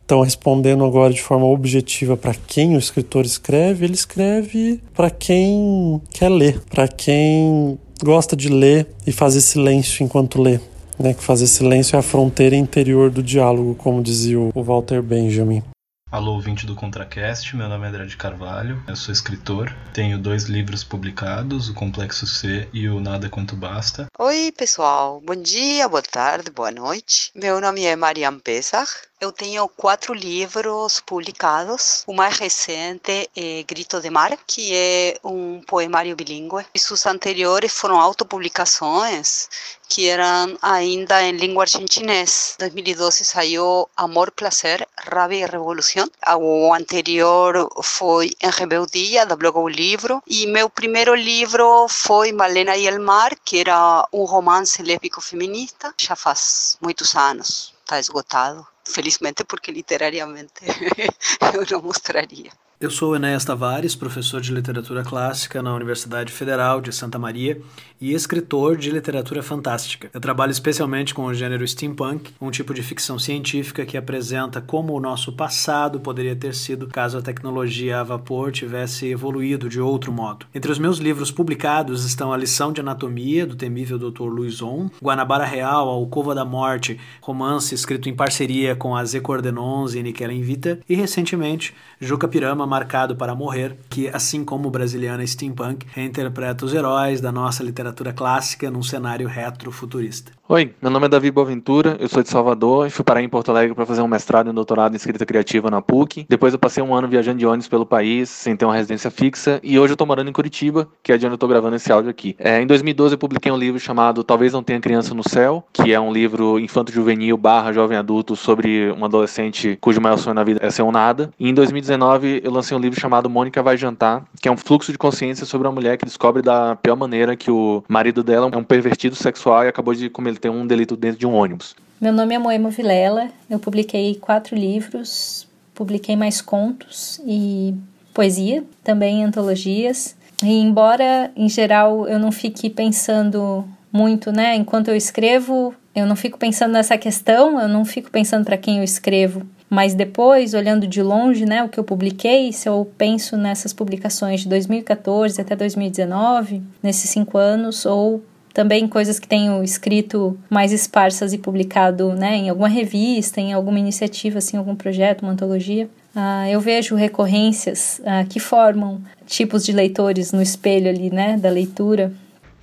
Então, 0.04 0.22
respondendo 0.22 0.84
agora 0.84 1.12
de 1.12 1.20
forma 1.20 1.44
objetiva 1.44 2.16
para 2.16 2.32
quem 2.32 2.76
o 2.76 2.78
escritor 2.78 3.26
escreve, 3.26 3.84
ele 3.84 3.94
escreve 3.94 4.80
para 4.94 5.10
quem 5.10 6.00
quer 6.10 6.30
ler, 6.30 6.60
para 6.70 6.88
quem 6.88 7.78
gosta 8.02 8.34
de 8.34 8.48
ler 8.48 8.86
e 9.06 9.12
fazer 9.12 9.40
silêncio 9.40 10.04
enquanto 10.04 10.40
lê. 10.40 10.60
Né, 10.98 11.14
que 11.14 11.22
fazer 11.22 11.46
silêncio 11.46 11.94
é 11.94 11.98
a 12.00 12.02
fronteira 12.02 12.56
interior 12.56 13.08
do 13.08 13.22
diálogo, 13.22 13.76
como 13.76 14.02
dizia 14.02 14.38
o 14.38 14.62
Walter 14.62 15.00
Benjamin. 15.00 15.62
Alô, 16.10 16.32
ouvinte 16.32 16.64
do 16.64 16.74
ContraCast, 16.74 17.54
meu 17.54 17.68
nome 17.68 17.84
é 17.84 17.88
André 17.90 18.06
de 18.06 18.16
Carvalho, 18.16 18.82
eu 18.88 18.96
sou 18.96 19.12
escritor, 19.12 19.70
tenho 19.92 20.18
dois 20.18 20.44
livros 20.44 20.82
publicados, 20.82 21.68
O 21.68 21.74
Complexo 21.74 22.26
C 22.26 22.66
e 22.72 22.88
o 22.88 22.98
Nada 22.98 23.28
Quanto 23.28 23.54
Basta. 23.54 24.06
Oi, 24.18 24.50
pessoal, 24.56 25.20
bom 25.20 25.34
dia, 25.34 25.86
boa 25.86 26.00
tarde, 26.00 26.50
boa 26.50 26.70
noite. 26.70 27.30
Meu 27.34 27.60
nome 27.60 27.84
é 27.84 27.94
Mariam 27.94 28.38
Pesach, 28.38 28.90
eu 29.20 29.32
tenho 29.32 29.68
quatro 29.68 30.14
livros 30.14 31.00
publicados. 31.00 32.04
O 32.06 32.14
mais 32.14 32.38
recente 32.38 33.28
é 33.36 33.62
Grito 33.64 34.00
de 34.00 34.10
Mar, 34.10 34.38
que 34.46 34.74
é 34.74 35.18
um 35.24 35.60
poemário 35.62 36.14
bilíngue. 36.14 36.64
E 36.72 36.78
seus 36.78 37.04
anteriores 37.04 37.72
foram 37.72 37.98
autopublicações, 37.98 39.48
que 39.88 40.08
eram 40.08 40.56
ainda 40.62 41.22
em 41.22 41.32
língua 41.32 41.64
argentinês. 41.64 42.54
Em 42.56 42.60
2012 42.60 43.24
saiu 43.24 43.88
Amor, 43.96 44.30
Placer, 44.30 44.86
Rabia 44.96 45.46
e 45.46 45.50
Revolução. 45.50 46.08
O 46.38 46.72
anterior 46.72 47.68
foi 47.82 48.30
Em 48.40 48.50
Rebeldia, 48.50 49.26
da 49.26 49.34
Bloga 49.34 49.58
o 49.58 49.68
Livro. 49.68 50.22
E 50.26 50.46
meu 50.46 50.70
primeiro 50.70 51.14
livro 51.14 51.88
foi 51.88 52.30
Malena 52.30 52.76
e 52.76 52.86
el 52.86 53.00
Mar, 53.00 53.34
que 53.44 53.58
era 53.58 54.06
um 54.12 54.24
romance 54.24 54.80
lésbico 54.80 55.20
feminista, 55.20 55.92
já 55.98 56.14
faz 56.14 56.78
muitos 56.80 57.16
anos. 57.16 57.77
Está 57.88 57.98
esgotado 57.98 58.68
felizmente 58.84 59.44
porque 59.46 59.72
literariamente 59.72 60.60
eu 61.54 61.64
não 61.70 61.80
mostraria. 61.80 62.52
Eu 62.80 62.92
sou 62.92 63.16
Enéas 63.16 63.44
Tavares, 63.44 63.96
professor 63.96 64.40
de 64.40 64.54
literatura 64.54 65.02
clássica 65.02 65.60
na 65.60 65.74
Universidade 65.74 66.32
Federal 66.32 66.80
de 66.80 66.92
Santa 66.92 67.18
Maria 67.18 67.60
e 68.00 68.14
escritor 68.14 68.76
de 68.76 68.92
literatura 68.92 69.42
fantástica. 69.42 70.08
Eu 70.14 70.20
trabalho 70.20 70.52
especialmente 70.52 71.12
com 71.12 71.24
o 71.24 71.34
gênero 71.34 71.66
steampunk, 71.66 72.30
um 72.40 72.52
tipo 72.52 72.72
de 72.72 72.80
ficção 72.80 73.18
científica 73.18 73.84
que 73.84 73.96
apresenta 73.96 74.60
como 74.60 74.92
o 74.92 75.00
nosso 75.00 75.32
passado 75.32 75.98
poderia 75.98 76.36
ter 76.36 76.54
sido 76.54 76.86
caso 76.86 77.18
a 77.18 77.22
tecnologia 77.22 77.98
a 77.98 78.04
vapor 78.04 78.52
tivesse 78.52 79.08
evoluído 79.08 79.68
de 79.68 79.80
outro 79.80 80.12
modo. 80.12 80.46
Entre 80.54 80.70
os 80.70 80.78
meus 80.78 80.98
livros 80.98 81.32
publicados 81.32 82.04
estão 82.04 82.32
A 82.32 82.36
Lição 82.36 82.72
de 82.72 82.80
Anatomia, 82.80 83.44
do 83.44 83.56
temível 83.56 83.98
Dr. 83.98 84.28
Luizon, 84.28 84.88
Guanabara 85.02 85.44
Real, 85.44 85.88
A 85.88 85.92
Alcova 85.92 86.32
da 86.32 86.44
Morte, 86.44 87.00
romance 87.20 87.74
escrito 87.74 88.08
em 88.08 88.14
parceria 88.14 88.76
com 88.76 88.94
a 88.94 89.04
Z 89.04 89.20
Cordenons 89.20 89.96
e 89.96 90.02
Niquela 90.04 90.32
Invita, 90.32 90.78
e 90.88 90.94
recentemente 90.94 91.74
Juca 92.00 92.28
Pirama 92.28 92.67
Marcado 92.68 93.16
para 93.16 93.34
Morrer, 93.34 93.76
que, 93.90 94.08
assim 94.08 94.44
como 94.44 94.70
Brasiliana 94.70 95.26
Steampunk, 95.26 95.86
reinterpreta 95.92 96.64
os 96.64 96.72
heróis 96.72 97.20
da 97.20 97.32
nossa 97.32 97.64
literatura 97.64 98.12
clássica 98.12 98.70
num 98.70 98.82
cenário 98.82 99.26
retrofuturista. 99.26 100.37
Oi, 100.50 100.74
meu 100.80 100.90
nome 100.90 101.04
é 101.04 101.08
Davi 101.10 101.30
Boaventura, 101.30 101.98
eu 102.00 102.08
sou 102.08 102.22
de 102.22 102.30
Salvador 102.30 102.86
e 102.86 102.90
fui 102.90 103.04
parar 103.04 103.22
em 103.22 103.28
Porto 103.28 103.50
Alegre 103.50 103.74
para 103.74 103.84
fazer 103.84 104.00
um 104.00 104.08
mestrado 104.08 104.46
e 104.46 104.50
um 104.50 104.54
doutorado 104.54 104.94
em 104.94 104.96
escrita 104.96 105.26
criativa 105.26 105.70
na 105.70 105.82
PUC. 105.82 106.24
Depois 106.26 106.54
eu 106.54 106.58
passei 106.58 106.82
um 106.82 106.94
ano 106.94 107.06
viajando 107.06 107.36
de 107.36 107.44
ônibus 107.44 107.68
pelo 107.68 107.84
país, 107.84 108.30
sem 108.30 108.56
ter 108.56 108.64
uma 108.64 108.74
residência 108.74 109.10
fixa, 109.10 109.60
e 109.62 109.78
hoje 109.78 109.92
eu 109.92 109.96
tô 109.98 110.06
morando 110.06 110.30
em 110.30 110.32
Curitiba, 110.32 110.88
que 111.02 111.12
é 111.12 111.18
de 111.18 111.26
onde 111.26 111.34
eu 111.34 111.38
tô 111.38 111.46
gravando 111.46 111.76
esse 111.76 111.92
áudio 111.92 112.10
aqui. 112.10 112.34
É, 112.38 112.62
em 112.62 112.66
2012 112.66 113.12
eu 113.12 113.18
publiquei 113.18 113.52
um 113.52 113.58
livro 113.58 113.78
chamado 113.78 114.24
Talvez 114.24 114.54
Não 114.54 114.62
Tenha 114.62 114.80
Criança 114.80 115.12
no 115.12 115.22
Céu, 115.22 115.62
que 115.70 115.92
é 115.92 116.00
um 116.00 116.10
livro 116.10 116.58
infanto-juvenil 116.58 117.36
barra 117.36 117.70
jovem 117.70 117.98
adulto 117.98 118.34
sobre 118.34 118.90
um 118.92 119.04
adolescente 119.04 119.76
cujo 119.82 120.00
maior 120.00 120.16
sonho 120.16 120.32
na 120.32 120.44
vida 120.44 120.60
é 120.62 120.70
ser 120.70 120.80
um 120.80 120.90
nada. 120.90 121.30
E 121.38 121.46
em 121.46 121.52
2019 121.52 122.40
eu 122.42 122.50
lancei 122.50 122.74
um 122.74 122.80
livro 122.80 122.98
chamado 122.98 123.28
Mônica 123.28 123.62
Vai 123.62 123.76
Jantar, 123.76 124.24
que 124.40 124.48
é 124.48 124.50
um 124.50 124.56
fluxo 124.56 124.92
de 124.92 124.96
consciência 124.96 125.44
sobre 125.44 125.68
uma 125.68 125.74
mulher 125.74 125.98
que 125.98 126.06
descobre 126.06 126.40
da 126.40 126.74
pior 126.74 126.96
maneira 126.96 127.36
que 127.36 127.50
o 127.50 127.84
marido 127.86 128.22
dela 128.22 128.48
é 128.50 128.56
um 128.56 128.64
pervertido 128.64 129.14
sexual 129.14 129.66
e 129.66 129.68
acabou 129.68 129.92
de 129.92 130.08
cometer 130.38 130.40
tem 130.40 130.50
um 130.50 130.66
delito 130.66 130.96
dentro 130.96 131.18
de 131.18 131.26
um 131.26 131.34
ônibus. 131.34 131.74
Meu 132.00 132.12
nome 132.12 132.34
é 132.34 132.38
Moema 132.38 132.70
Vilela, 132.70 133.28
eu 133.50 133.58
publiquei 133.58 134.14
quatro 134.14 134.56
livros, 134.56 135.46
publiquei 135.74 136.16
mais 136.16 136.40
contos 136.40 137.20
e 137.26 137.74
poesia, 138.14 138.64
também 138.84 139.24
antologias. 139.24 140.16
E 140.42 140.60
embora, 140.60 141.32
em 141.36 141.48
geral, 141.48 142.06
eu 142.06 142.18
não 142.18 142.30
fique 142.30 142.70
pensando 142.70 143.64
muito, 143.92 144.30
né, 144.30 144.54
enquanto 144.54 144.88
eu 144.88 144.96
escrevo, 144.96 145.74
eu 145.94 146.06
não 146.06 146.14
fico 146.14 146.38
pensando 146.38 146.72
nessa 146.72 146.96
questão, 146.96 147.60
eu 147.60 147.68
não 147.68 147.84
fico 147.84 148.10
pensando 148.10 148.44
para 148.44 148.56
quem 148.56 148.78
eu 148.78 148.84
escrevo. 148.84 149.42
Mas 149.68 149.92
depois, 149.92 150.54
olhando 150.54 150.86
de 150.86 151.02
longe, 151.02 151.44
né, 151.44 151.62
o 151.62 151.68
que 151.68 151.78
eu 151.78 151.84
publiquei, 151.84 152.52
se 152.52 152.68
eu 152.68 152.90
penso 152.96 153.36
nessas 153.36 153.72
publicações 153.72 154.40
de 154.40 154.48
2014 154.48 155.40
até 155.40 155.56
2019, 155.56 156.62
nesses 156.82 157.10
cinco 157.10 157.36
anos, 157.36 157.84
ou 157.84 158.22
também 158.58 158.88
coisas 158.88 159.20
que 159.20 159.28
tenho 159.28 159.62
escrito 159.62 160.36
mais 160.50 160.72
esparsas 160.72 161.32
e 161.32 161.38
publicado 161.38 162.12
né, 162.14 162.34
em 162.34 162.48
alguma 162.48 162.68
revista, 162.68 163.40
em 163.40 163.52
alguma 163.52 163.78
iniciativa, 163.78 164.38
assim, 164.38 164.56
algum 164.56 164.74
projeto, 164.74 165.22
uma 165.22 165.30
antologia. 165.30 165.88
Uh, 166.12 166.48
eu 166.50 166.60
vejo 166.60 166.96
recorrências 166.96 168.00
uh, 168.00 168.26
que 168.28 168.40
formam 168.40 169.00
tipos 169.24 169.64
de 169.64 169.70
leitores 169.70 170.32
no 170.32 170.42
espelho 170.42 170.88
ali, 170.88 171.08
né, 171.08 171.36
da 171.36 171.48
leitura. 171.48 172.12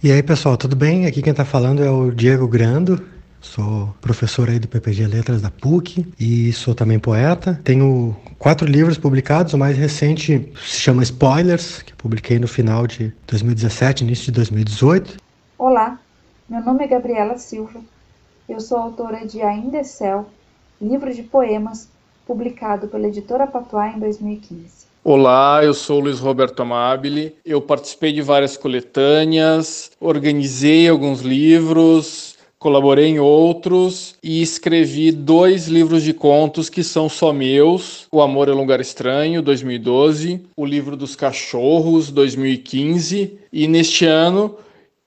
E 0.03 0.12
aí, 0.12 0.21
pessoal, 0.21 0.58
tudo 0.58 0.75
bem? 0.75 1.05
Aqui 1.05 1.21
quem 1.21 1.31
está 1.31 1.45
falando 1.45 1.81
é 1.81 1.89
o 1.89 2.12
Diego 2.12 2.45
Grando. 2.45 3.01
Sou 3.39 3.95
professor 4.01 4.49
aí 4.49 4.60
do 4.60 4.67
PPG 4.67 5.08
Letras 5.08 5.41
da 5.41 5.49
PUC 5.49 6.05
e 6.19 6.51
sou 6.51 6.75
também 6.75 6.99
poeta. 6.99 7.58
Tenho 7.63 8.13
quatro 8.38 8.67
livros 8.67 8.97
publicados. 8.97 9.53
O 9.53 9.58
mais 9.58 9.77
recente 9.77 10.51
se 10.62 10.81
chama 10.81 11.03
Spoilers, 11.03 11.81
que 11.84 11.93
publiquei 11.93 12.38
no 12.38 12.49
final 12.49 12.86
de 12.86 13.13
2017, 13.27 14.03
início 14.03 14.25
de 14.25 14.31
2018. 14.34 15.23
Olá, 15.58 15.98
meu 16.50 16.60
nome 16.62 16.84
é 16.84 16.88
Gabriela 16.88 17.38
Silva. 17.38 17.80
Eu 18.48 18.60
sou 18.60 18.78
autora 18.78 19.26
de 19.26 19.41
Ainda 19.41 19.78
é 19.78 19.84
Céu, 19.86 20.26
livro 20.82 21.13
de 21.13 21.24
poemas 21.24 21.88
publicado 22.28 22.89
pela 22.89 23.08
editora 23.08 23.48
Patois 23.48 23.96
em 23.96 24.00
2015. 24.00 24.86
Olá, 25.02 25.62
eu 25.63 25.74
sou 25.74 26.02
Luiz 26.02 26.20
Roberto 26.20 26.62
Amabile. 26.62 27.38
Eu 27.46 27.62
participei 27.62 28.12
de 28.12 28.22
várias 28.22 28.58
coletâneas, 28.58 29.91
organizei 29.98 30.89
alguns 30.89 31.22
livros, 31.22 32.36
colaborei 32.60 33.06
em 33.06 33.20
outros 33.20 34.15
e 34.22 34.41
escrevi 34.41 35.10
dois 35.10 35.70
livros 35.70 36.04
de 36.04 36.13
contos 36.13 36.70
que 36.70 36.84
são 36.84 37.08
só 37.08 37.32
meus: 37.32 38.08
O 38.12 38.22
Amor 38.22 38.50
é 38.50 38.52
um 38.52 38.58
Lugar 38.58 38.82
Estranho, 38.82 39.41
2012, 39.41 40.48
O 40.58 40.65
Livro 40.65 40.98
dos 40.98 41.15
Cachorros, 41.15 42.12
2015, 42.12 43.39
e 43.54 43.68
neste 43.70 44.04
ano 44.04 44.58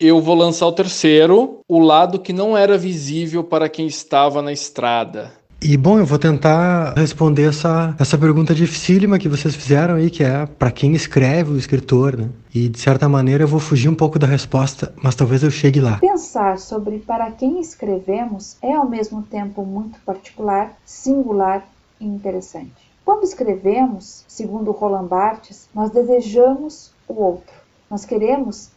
eu 0.01 0.21
vou 0.21 0.37
lançar 0.37 0.67
o 0.67 0.73
terceiro, 0.73 1.61
o 1.69 1.81
lado 1.81 2.21
que 2.21 2.33
não 2.33 2.57
era 2.57 2.79
visível 2.79 3.43
para 3.43 3.69
quem 3.69 3.89
estava 3.89 4.41
na 4.41 4.53
estrada. 4.53 5.33
E 5.61 5.77
bom, 5.77 5.99
eu 5.99 6.07
vou 6.07 6.21
tentar 6.21 6.95
responder 6.97 7.49
essa, 7.49 7.97
essa 7.99 8.17
pergunta 8.17 8.55
dificílima 8.55 9.19
que 9.19 9.29
vocês 9.29 9.57
fizeram 9.57 9.97
aí, 9.97 10.09
que 10.09 10.23
é 10.23 10.47
para 10.47 10.71
quem 10.71 10.95
escreve 10.95 11.51
o 11.51 11.59
escritor, 11.59 12.17
né? 12.17 12.29
E 12.55 12.69
de 12.69 12.79
certa 12.79 13.09
maneira 13.09 13.43
eu 13.43 13.49
vou 13.49 13.59
fugir 13.59 13.89
um 13.89 13.95
pouco 13.95 14.21
da 14.21 14.27
resposta, 14.29 14.95
mas 15.03 15.17
talvez 15.17 15.43
eu 15.43 15.51
chegue 15.51 15.81
lá. 15.81 15.99
Pensar 15.99 16.61
sobre 16.61 16.99
para 17.01 17.33
quem 17.33 17.61
escrevemos 17.61 18.57
é 18.63 18.73
ao 18.73 18.89
mesmo 18.89 19.21
tempo 19.23 19.65
muito 19.65 19.99
particular, 20.07 20.79
singular 20.85 21.69
e 22.01 22.07
interessante. 22.07 22.89
Quando 23.05 23.25
escrevemos, 23.25 24.23
segundo 24.29 24.71
Roland 24.71 25.09
Barthes, 25.09 25.69
nós 25.75 25.91
desejamos 25.91 26.93
o 27.09 27.21
outro. 27.21 27.55
Nós 27.91 28.05
queremos 28.05 28.71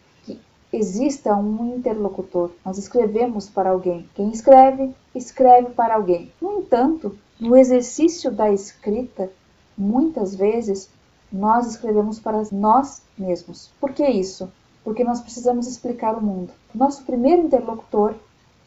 exista 0.72 1.36
um 1.36 1.76
interlocutor. 1.76 2.52
Nós 2.66 2.78
escrevemos 2.78 3.50
para 3.50 3.72
alguém. 3.72 4.08
Quem 4.16 4.32
escreve, 4.32 4.94
escreve 5.14 5.72
para 5.72 5.96
alguém. 5.96 6.32
No 6.42 6.60
entanto, 6.60 7.18
no 7.40 7.58
exercício 7.58 8.32
da 8.32 8.52
escrita, 8.52 9.32
muitas 9.78 10.36
vezes 10.36 10.90
nós 11.32 11.68
escrevemos 11.68 12.20
para 12.20 12.44
nós 12.52 13.02
mesmos. 13.18 13.70
Por 13.80 13.94
que 13.94 14.06
isso? 14.08 14.52
Porque 14.84 15.04
nós 15.04 15.22
precisamos 15.22 15.68
explicar 15.68 16.16
o 16.18 16.22
mundo. 16.22 16.52
Nosso 16.74 17.04
primeiro 17.04 17.44
interlocutor 17.44 18.16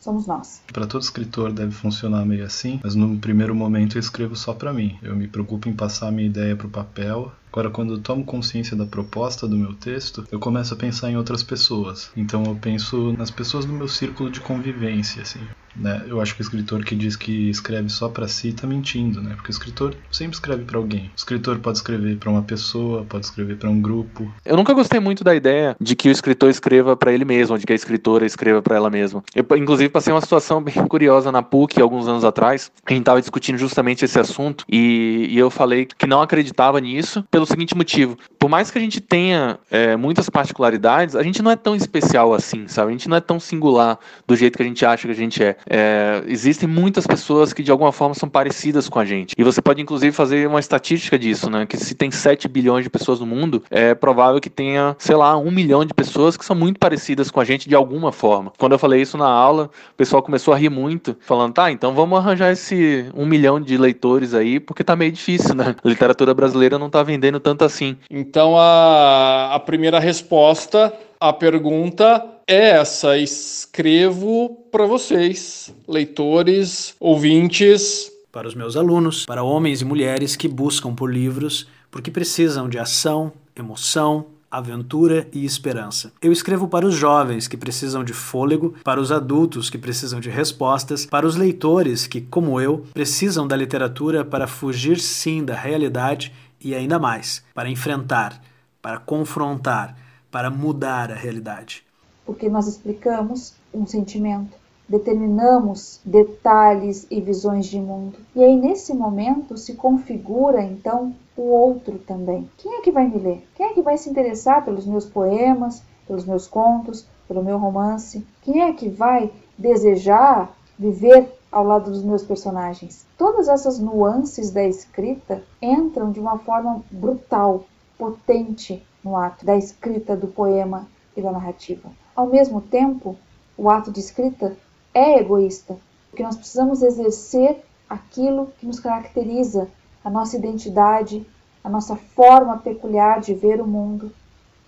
somos 0.05 0.27
nós. 0.27 0.63
Para 0.73 0.87
todo 0.87 1.03
escritor 1.03 1.53
deve 1.53 1.73
funcionar 1.73 2.25
meio 2.25 2.45
assim, 2.45 2.79
mas 2.85 2.95
no 2.95 3.17
primeiro 3.19 3.55
momento 3.55 3.97
eu 3.97 4.01
escrevo 4.01 4.37
só 4.37 4.53
para 4.53 4.73
mim. 4.73 4.99
Eu 5.03 5.17
me 5.17 5.27
preocupo 5.27 5.69
em 5.69 5.73
passar 5.73 6.09
a 6.09 6.13
minha 6.13 6.29
ideia 6.29 6.55
para 6.55 6.67
o 6.67 6.71
papel 6.71 7.33
Agora, 7.55 7.71
quando 7.71 7.95
eu 7.95 8.01
tomo 8.01 8.25
consciência 8.25 8.77
da 8.77 8.85
proposta 8.85 9.47
do 9.47 9.57
meu 9.57 9.75
texto, 9.75 10.27
eu 10.33 10.41
começo 10.41 10.75
a 10.75 10.77
pensar 10.77 11.09
em 11.09 11.17
outras 11.17 11.41
pessoas. 11.41 12.11
Então, 12.17 12.43
eu 12.43 12.57
penso 12.57 13.13
nas 13.13 13.31
pessoas 13.31 13.65
do 13.65 13.73
meu 13.73 13.87
círculo 13.87 14.29
de 14.29 14.41
convivência, 14.41 15.23
assim. 15.23 15.39
Né? 15.77 16.03
Eu 16.07 16.21
acho 16.21 16.35
que 16.35 16.41
o 16.41 16.45
escritor 16.45 16.85
que 16.85 16.95
diz 16.95 17.17
que 17.17 17.51
escreve 17.51 17.89
só 17.89 18.09
para 18.09 18.29
si 18.29 18.49
está 18.49 18.67
mentindo, 18.67 19.21
né? 19.21 19.35
Porque 19.35 19.51
o 19.51 19.53
escritor 19.53 19.95
sempre 20.11 20.35
escreve 20.35 20.65
para 20.65 20.79
alguém. 20.79 21.07
O 21.07 21.17
escritor 21.17 21.59
pode 21.59 21.79
escrever 21.79 22.17
para 22.17 22.31
uma 22.31 22.43
pessoa, 22.43 23.05
pode 23.05 23.27
escrever 23.27 23.57
para 23.57 23.69
um 23.69 23.81
grupo. 23.81 24.33
Eu 24.45 24.57
nunca 24.57 24.73
gostei 24.73 25.01
muito 25.01 25.25
da 25.25 25.35
ideia 25.35 25.77
de 25.81 25.97
que 25.97 26.09
o 26.09 26.13
escritor 26.13 26.51
escreva 26.51 26.97
para 26.97 27.13
ele 27.13 27.25
mesmo, 27.25 27.59
de 27.59 27.67
que 27.67 27.73
a 27.73 27.77
escritora 27.77 28.25
escreva 28.25 28.63
para 28.63 28.77
ela 28.77 28.91
mesma. 28.91 29.23
Eu, 29.35 29.45
inclusive, 29.57 29.89
passei 29.89 30.13
uma 30.13 30.21
situação 30.21 30.63
bem 30.63 30.75
curiosa 30.87 31.33
na 31.33 31.43
PUC 31.43 31.81
alguns 31.81 32.07
anos 32.07 32.25
atrás. 32.25 32.71
A 32.87 32.93
gente 32.93 33.03
estava 33.03 33.21
discutindo 33.21 33.59
justamente 33.59 34.05
esse 34.05 34.19
assunto 34.19 34.65
e, 34.69 35.29
e, 35.31 35.39
eu 35.39 35.51
falei 35.51 35.87
que 35.87 36.07
não 36.07 36.23
acreditava 36.23 36.81
nisso 36.81 37.25
pelo 37.31 37.47
seguinte 37.47 37.77
motivo: 37.77 38.17
por 38.39 38.49
mais 38.49 38.71
que 38.71 38.79
a 38.79 38.81
gente 38.81 39.01
tenha 39.01 39.59
é, 39.71 39.97
muitas 39.97 40.29
particularidades, 40.29 41.17
a 41.17 41.23
gente 41.23 41.43
não 41.43 41.51
é 41.51 41.57
tão 41.57 41.75
especial 41.75 42.33
assim, 42.33 42.69
sabe? 42.69 42.89
A 42.89 42.93
gente 42.93 43.09
não 43.09 43.17
é 43.17 43.21
tão 43.21 43.41
singular 43.41 43.99
do 44.27 44.37
jeito 44.37 44.57
que 44.57 44.63
a 44.63 44.67
gente 44.67 44.85
acha 44.85 45.07
que 45.07 45.13
a 45.13 45.17
gente 45.17 45.43
é. 45.43 45.57
É, 45.69 46.23
existem 46.27 46.69
muitas 46.69 47.07
pessoas 47.07 47.53
que 47.53 47.63
de 47.63 47.71
alguma 47.71 47.93
forma 47.93 48.15
são 48.15 48.29
parecidas 48.29 48.89
com 48.89 48.99
a 48.99 49.05
gente. 49.05 49.35
E 49.37 49.43
você 49.43 49.61
pode 49.63 49.81
inclusive 49.81 50.13
fazer 50.13 50.47
uma 50.47 50.61
estatística 50.61 51.19
disso, 51.19 51.51
né? 51.51 51.67
Que 51.67 51.77
se 51.77 51.95
tem 51.95 52.11
7 52.11 52.49
bilhões 52.49 52.85
de 52.85 52.91
pessoas 52.91 53.21
no 53.21 53.27
mundo, 53.27 53.63
é 53.71 53.95
provável 53.95 54.41
que 54.41 54.51
tenha, 54.51 54.97
sei 54.99 55.17
lá, 55.17 55.37
um 55.37 55.51
milhão 55.51 55.85
de 55.85 55.95
pessoas 55.95 56.37
que 56.37 56.45
são 56.45 56.57
muito 56.57 56.79
parecidas 56.79 57.31
com 57.31 57.41
a 57.41 57.45
gente 57.45 57.69
de 57.69 57.75
alguma 57.75 58.13
forma. 58.13 58.53
Quando 58.59 58.73
eu 58.73 58.79
falei 58.79 59.01
isso 59.01 59.17
na 59.17 59.29
aula, 59.29 59.71
o 59.93 59.97
pessoal 59.97 60.23
começou 60.23 60.53
a 60.55 60.57
rir 60.57 60.71
muito, 60.71 61.17
falando, 61.21 61.55
tá, 61.55 61.71
então 61.71 61.95
vamos 61.95 62.19
arranjar 62.19 62.53
esse 62.53 63.07
um 63.15 63.27
milhão 63.27 63.61
de 63.61 63.77
leitores 63.77 64.35
aí, 64.35 64.61
porque 64.61 64.85
tá 64.85 64.97
meio 64.97 65.13
difícil, 65.13 65.55
né? 65.55 65.75
A 65.83 65.89
literatura 65.89 66.35
brasileira 66.35 66.79
não 66.79 66.91
tá 66.91 67.03
vendendo 67.03 67.41
tanto 67.41 67.65
assim. 67.65 67.97
Então 68.11 68.57
a, 68.59 69.55
a 69.55 69.61
primeira 69.61 69.99
resposta 69.99 70.93
à 71.21 71.33
pergunta 71.33 72.34
essa. 72.47 73.17
Escrevo 73.19 74.51
para 74.71 74.87
vocês, 74.87 75.75
leitores, 75.87 76.95
ouvintes. 76.99 78.11
Para 78.33 78.49
os 78.49 78.55
meus 78.55 78.77
alunos, 78.77 79.25
para 79.27 79.43
homens 79.43 79.81
e 79.81 79.85
mulheres 79.85 80.35
que 80.35 80.49
buscam 80.49 80.95
por 80.95 81.13
livros 81.13 81.69
porque 81.95 82.11
precisam 82.11 82.69
de 82.69 82.77
ação, 82.77 83.33
emoção, 83.55 84.27
aventura 84.51 85.29
e 85.33 85.45
esperança. 85.45 86.13
Eu 86.21 86.33
escrevo 86.33 86.67
para 86.67 86.85
os 86.85 86.97
jovens 86.97 87.47
que 87.47 87.57
precisam 87.57 88.03
de 88.03 88.13
fôlego, 88.13 88.75
para 88.83 89.01
os 89.01 89.13
adultos 89.13 89.71
que 89.71 89.79
precisam 89.79 90.19
de 90.19 90.29
respostas, 90.29 91.07
para 91.07 91.25
os 91.25 91.37
leitores 91.37 92.09
que, 92.09 92.21
como 92.21 92.61
eu, 92.61 92.85
precisam 92.93 93.47
da 93.47 93.55
literatura 93.55 94.25
para 94.25 94.49
fugir 94.49 94.99
sim 94.99 95.45
da 95.45 95.55
realidade 95.55 96.33
e 96.61 96.75
ainda 96.75 96.99
mais, 96.99 97.45
para 97.55 97.71
enfrentar, 97.71 98.43
para 98.83 98.99
confrontar, 98.99 99.97
para 100.33 100.51
mudar 100.51 101.13
a 101.13 101.15
realidade 101.15 101.84
porque 102.25 102.49
nós 102.49 102.67
explicamos 102.67 103.55
um 103.73 103.87
sentimento, 103.87 104.57
determinamos 104.89 106.01
detalhes 106.05 107.07
e 107.11 107.21
visões 107.21 107.67
de 107.67 107.79
mundo. 107.79 108.19
E 108.35 108.43
aí, 108.43 108.57
nesse 108.57 108.95
momento, 108.95 109.57
se 109.57 109.75
configura 109.75 110.63
então 110.63 111.15
o 111.37 111.43
outro 111.43 111.99
também. 111.99 112.49
Quem 112.59 112.75
é 112.75 112.81
que 112.81 112.91
vai 112.91 113.09
me 113.09 113.19
ler? 113.19 113.47
Quem 113.55 113.67
é 113.67 113.73
que 113.75 113.83
vai 113.83 113.97
se 113.97 114.11
interessar 114.11 114.65
pelos 114.65 114.87
meus 114.87 115.07
poemas, 115.07 115.83
pelos 116.07 116.25
meus 116.25 116.47
contos, 116.47 117.07
pelo 117.27 117.43
meu 117.43 117.59
romance? 117.59 118.27
Quem 118.43 118.63
é 118.63 118.73
que 118.73 118.89
vai 118.89 119.31
desejar 119.59 120.55
viver 120.79 121.33
ao 121.51 121.65
lado 121.65 121.91
dos 121.91 122.03
meus 122.03 122.25
personagens. 122.25 123.07
Todas 123.17 123.47
essas 123.47 123.79
nuances 123.79 124.51
da 124.51 124.65
escrita 124.65 125.43
entram 125.63 126.11
de 126.11 126.19
uma 126.19 126.39
forma 126.39 126.83
brutal, 126.91 127.65
potente 127.97 128.85
no 129.05 129.17
ato 129.17 129.47
da 129.47 129.57
escrita 129.57 130.17
do 130.17 130.27
poema 130.27 130.89
e 131.17 131.23
da 131.23 131.31
narrativa. 131.31 131.91
Ao 132.15 132.27
mesmo 132.27 132.61
tempo, 132.61 133.17
o 133.57 133.69
ato 133.69 133.91
de 133.91 134.01
escrita 134.01 134.57
é 134.93 135.19
egoísta, 135.19 135.77
porque 136.11 136.23
nós 136.23 136.37
precisamos 136.37 136.83
exercer 136.83 137.65
aquilo 137.89 138.53
que 138.59 138.67
nos 138.67 138.79
caracteriza, 138.79 139.69
a 140.05 140.11
nossa 140.11 140.37
identidade, 140.37 141.27
a 141.63 141.69
nossa 141.69 141.97
forma 141.97 142.59
peculiar 142.59 143.21
de 143.21 143.35
ver 143.35 143.61
o 143.61 143.67
mundo 143.67 144.13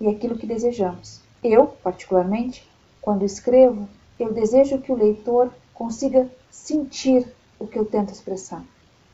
e 0.00 0.09
aquilo 0.09 0.37
que 0.37 0.46
desejamos. 0.46 1.20
Eu, 1.42 1.68
particularmente, 1.82 2.68
quando 3.00 3.24
escrevo, 3.24 3.88
eu 4.18 4.32
desejo 4.32 4.80
que 4.80 4.90
o 4.90 4.96
leitor 4.96 5.52
consiga 5.72 6.28
sentir 6.50 7.32
o 7.59 7.66
que 7.66 7.78
eu 7.78 7.85
tento 7.85 8.12
expressar. 8.12 8.64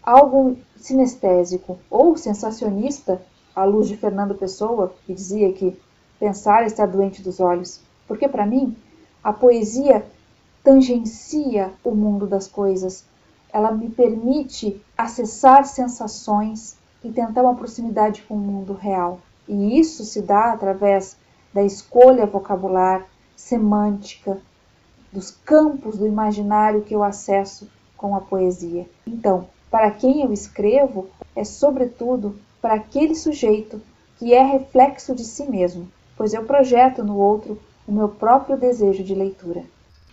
Algo 0.02 0.56
sinestésico 0.76 1.78
ou 1.90 2.16
sensacionista, 2.16 3.20
à 3.54 3.64
luz 3.64 3.88
de 3.88 3.96
Fernando 3.96 4.34
Pessoa, 4.34 4.94
que 5.04 5.12
dizia 5.12 5.52
que 5.52 5.78
pensar 6.18 6.64
estar 6.64 6.86
doente 6.86 7.20
dos 7.20 7.40
olhos. 7.40 7.80
Porque 8.06 8.28
para 8.28 8.46
mim, 8.46 8.76
a 9.22 9.32
poesia 9.32 10.04
tangencia 10.62 11.72
o 11.82 11.94
mundo 11.94 12.26
das 12.26 12.46
coisas. 12.46 13.04
Ela 13.52 13.72
me 13.72 13.90
permite 13.90 14.80
acessar 14.96 15.64
sensações 15.64 16.76
e 17.04 17.10
tentar 17.10 17.42
uma 17.42 17.54
proximidade 17.54 18.22
com 18.22 18.34
o 18.34 18.38
mundo 18.38 18.72
real. 18.72 19.20
E 19.48 19.78
isso 19.78 20.04
se 20.04 20.22
dá 20.22 20.52
através 20.52 21.16
da 21.52 21.62
escolha 21.62 22.24
vocabular, 22.24 23.04
semântica, 23.36 24.40
dos 25.12 25.30
campos 25.30 25.98
do 25.98 26.06
imaginário 26.06 26.82
que 26.82 26.94
eu 26.94 27.02
acesso 27.02 27.68
com 27.96 28.14
a 28.16 28.20
poesia. 28.20 28.88
Então, 29.06 29.46
para 29.70 29.90
quem 29.90 30.22
eu 30.22 30.32
escrevo, 30.32 31.08
é 31.36 31.44
sobretudo 31.44 32.38
para 32.60 32.74
aquele 32.74 33.14
sujeito 33.14 33.82
que 34.18 34.32
é 34.32 34.42
reflexo 34.42 35.14
de 35.14 35.24
si 35.24 35.44
mesmo, 35.50 35.88
pois 36.16 36.32
eu 36.32 36.44
projeto 36.44 37.02
no 37.02 37.16
outro 37.18 37.60
o 37.86 37.92
meu 37.92 38.08
próprio 38.08 38.56
desejo 38.56 39.02
de 39.02 39.14
leitura. 39.14 39.62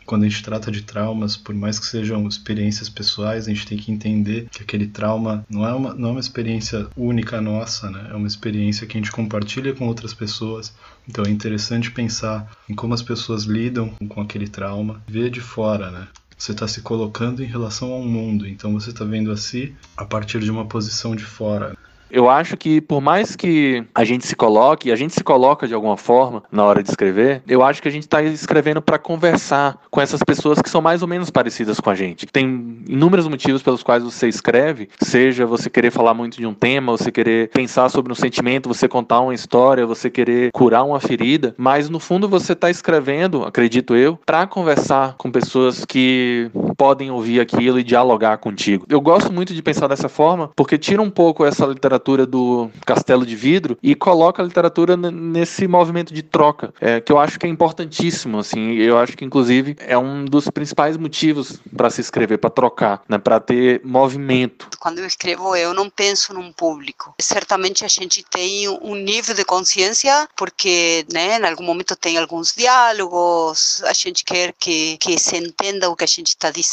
Quando 0.09 0.23
a 0.23 0.27
gente 0.27 0.41
trata 0.41 0.71
de 0.71 0.81
traumas, 0.81 1.37
por 1.37 1.53
mais 1.53 1.77
que 1.77 1.85
sejam 1.85 2.27
experiências 2.27 2.89
pessoais, 2.89 3.45
a 3.45 3.49
gente 3.49 3.67
tem 3.67 3.77
que 3.77 3.91
entender 3.91 4.47
que 4.49 4.63
aquele 4.63 4.87
trauma 4.87 5.45
não 5.47 5.63
é 5.63 5.71
uma, 5.71 5.93
não 5.93 6.09
é 6.09 6.11
uma 6.13 6.19
experiência 6.19 6.87
única 6.97 7.39
nossa, 7.39 7.91
né? 7.91 8.07
É 8.09 8.15
uma 8.15 8.25
experiência 8.25 8.87
que 8.87 8.97
a 8.97 8.99
gente 8.99 9.11
compartilha 9.11 9.71
com 9.75 9.87
outras 9.87 10.11
pessoas. 10.11 10.73
Então 11.07 11.23
é 11.23 11.29
interessante 11.29 11.91
pensar 11.91 12.51
em 12.67 12.73
como 12.73 12.95
as 12.95 13.03
pessoas 13.03 13.43
lidam 13.43 13.93
com 14.09 14.19
aquele 14.19 14.47
trauma, 14.47 14.99
ver 15.07 15.29
de 15.29 15.41
fora, 15.41 15.91
né? 15.91 16.07
Você 16.35 16.53
está 16.53 16.67
se 16.67 16.81
colocando 16.81 17.43
em 17.43 17.47
relação 17.47 17.91
ao 17.91 18.01
mundo, 18.01 18.47
então 18.47 18.73
você 18.73 18.91
está 18.91 19.05
vendo 19.05 19.29
a 19.29 19.37
si 19.37 19.75
a 19.95 20.05
partir 20.05 20.39
de 20.39 20.49
uma 20.49 20.65
posição 20.65 21.13
de 21.13 21.25
fora. 21.25 21.77
Eu 22.11 22.29
acho 22.29 22.57
que 22.57 22.81
por 22.81 23.01
mais 23.01 23.35
que 23.35 23.83
a 23.93 24.03
gente 24.03 24.25
se 24.25 24.35
coloque, 24.35 24.91
a 24.91 24.95
gente 24.95 25.13
se 25.13 25.23
coloca 25.23 25.67
de 25.67 25.73
alguma 25.73 25.97
forma 25.97 26.43
na 26.51 26.63
hora 26.63 26.81
de 26.81 26.89
escrever, 26.89 27.41
eu 27.47 27.63
acho 27.63 27.81
que 27.81 27.87
a 27.87 27.91
gente 27.91 28.03
está 28.03 28.21
escrevendo 28.21 28.81
para 28.81 28.97
conversar 28.97 29.77
com 29.89 30.01
essas 30.01 30.21
pessoas 30.23 30.61
que 30.61 30.69
são 30.69 30.81
mais 30.81 31.01
ou 31.01 31.07
menos 31.07 31.29
parecidas 31.29 31.79
com 31.79 31.89
a 31.89 31.95
gente. 31.95 32.25
Tem 32.25 32.83
inúmeros 32.87 33.27
motivos 33.27 33.61
pelos 33.61 33.83
quais 33.83 34.03
você 34.03 34.27
escreve, 34.27 34.89
seja 35.01 35.45
você 35.45 35.69
querer 35.69 35.91
falar 35.91 36.13
muito 36.13 36.37
de 36.37 36.45
um 36.45 36.53
tema, 36.53 36.91
você 36.91 37.11
querer 37.11 37.49
pensar 37.49 37.89
sobre 37.89 38.11
um 38.11 38.15
sentimento, 38.15 38.69
você 38.69 38.87
contar 38.87 39.21
uma 39.21 39.33
história, 39.33 39.85
você 39.85 40.09
querer 40.09 40.51
curar 40.51 40.83
uma 40.83 40.99
ferida, 40.99 41.53
mas 41.57 41.89
no 41.89 41.99
fundo 41.99 42.27
você 42.27 42.53
está 42.53 42.69
escrevendo, 42.69 43.43
acredito 43.43 43.95
eu, 43.95 44.19
para 44.25 44.47
conversar 44.47 45.15
com 45.17 45.31
pessoas 45.31 45.85
que 45.85 46.49
podem 46.79 47.11
ouvir 47.11 47.41
aquilo 47.41 47.77
e 47.77 47.83
dialogar 47.83 48.37
contigo. 48.37 48.85
Eu 48.87 49.01
gosto 49.01 49.33
muito 49.33 49.53
de 49.53 49.61
pensar 49.61 49.87
dessa 49.87 50.07
forma 50.07 50.49
porque 50.55 50.77
tira 50.77 51.01
um 51.01 51.09
pouco 51.09 51.43
essa 51.43 51.65
literatura 51.65 52.25
do 52.25 52.71
Castelo 52.85 53.25
de 53.25 53.35
Vidro 53.35 53.77
e 53.83 53.93
coloca 53.93 54.41
a 54.41 54.45
literatura 54.45 54.95
nesse 54.95 55.67
movimento 55.67 56.13
de 56.13 56.23
troca, 56.23 56.73
é, 56.79 57.01
que 57.01 57.11
eu 57.11 57.19
acho 57.19 57.37
que 57.37 57.45
é 57.45 57.49
importantíssimo, 57.49 58.39
assim, 58.39 58.75
eu 58.75 58.97
acho 58.97 59.17
que 59.17 59.25
inclusive 59.25 59.75
é 59.77 59.97
um 59.97 60.23
dos 60.23 60.49
principais 60.49 60.95
motivos 60.95 61.59
para 61.75 61.89
se 61.89 61.99
escrever, 61.99 62.37
para 62.37 62.49
trocar, 62.49 63.01
né, 63.09 63.17
para 63.17 63.41
ter 63.41 63.81
movimento. 63.83 64.69
Quando 64.79 64.99
eu 64.99 65.05
escrevo, 65.05 65.53
eu 65.57 65.73
não 65.73 65.89
penso 65.89 66.33
num 66.33 66.53
público. 66.53 67.13
Certamente 67.19 67.83
a 67.83 67.89
gente 67.89 68.23
tem 68.23 68.69
um 68.69 68.95
nível 68.95 69.35
de 69.35 69.43
consciência, 69.43 70.29
porque, 70.33 71.05
né, 71.11 71.39
em 71.39 71.45
algum 71.45 71.63
momento 71.63 71.93
tem 71.97 72.17
alguns 72.17 72.53
diálogos, 72.53 73.83
a 73.83 73.91
gente 73.91 74.23
quer 74.23 74.53
que, 74.57 74.95
que 74.97 75.19
se 75.19 75.35
entenda 75.35 75.89
o 75.89 75.95
que 75.95 76.05
a 76.05 76.07
gente 76.07 76.29
está 76.29 76.49
dizendo, 76.49 76.68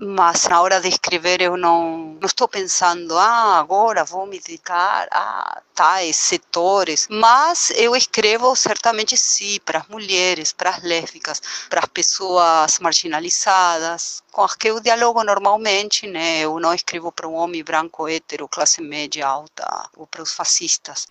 mas 0.00 0.48
na 0.48 0.60
hora 0.60 0.80
de 0.80 0.88
escrever 0.88 1.40
eu 1.40 1.56
não, 1.56 2.16
não 2.20 2.26
estou 2.26 2.48
pensando, 2.48 3.16
ah, 3.16 3.58
agora 3.58 4.04
vou 4.04 4.26
me 4.26 4.38
dedicar 4.38 5.08
a 5.12 5.62
tais 5.74 6.16
setores, 6.16 7.06
mas 7.10 7.70
eu 7.76 7.94
escrevo 7.94 8.54
certamente 8.54 9.16
sim 9.16 9.58
para 9.64 9.78
as 9.80 9.88
mulheres, 9.88 10.52
para 10.52 10.70
as 10.70 10.82
lésbicas, 10.82 11.40
para 11.68 11.80
as 11.80 11.86
pessoas 11.86 12.78
marginalizadas, 12.80 14.22
com 14.30 14.42
as 14.42 14.54
que 14.54 14.68
eu 14.68 14.80
dialogo 14.80 15.22
normalmente, 15.24 16.06
né? 16.06 16.40
Eu 16.40 16.58
não 16.60 16.74
escrevo 16.74 17.10
para 17.10 17.28
um 17.28 17.34
homem 17.34 17.64
branco, 17.64 18.08
hétero, 18.08 18.48
classe 18.48 18.82
média 18.82 19.26
alta, 19.26 19.88
ou 19.96 20.06
para 20.06 20.22
os 20.22 20.32
fascistas. 20.32 21.06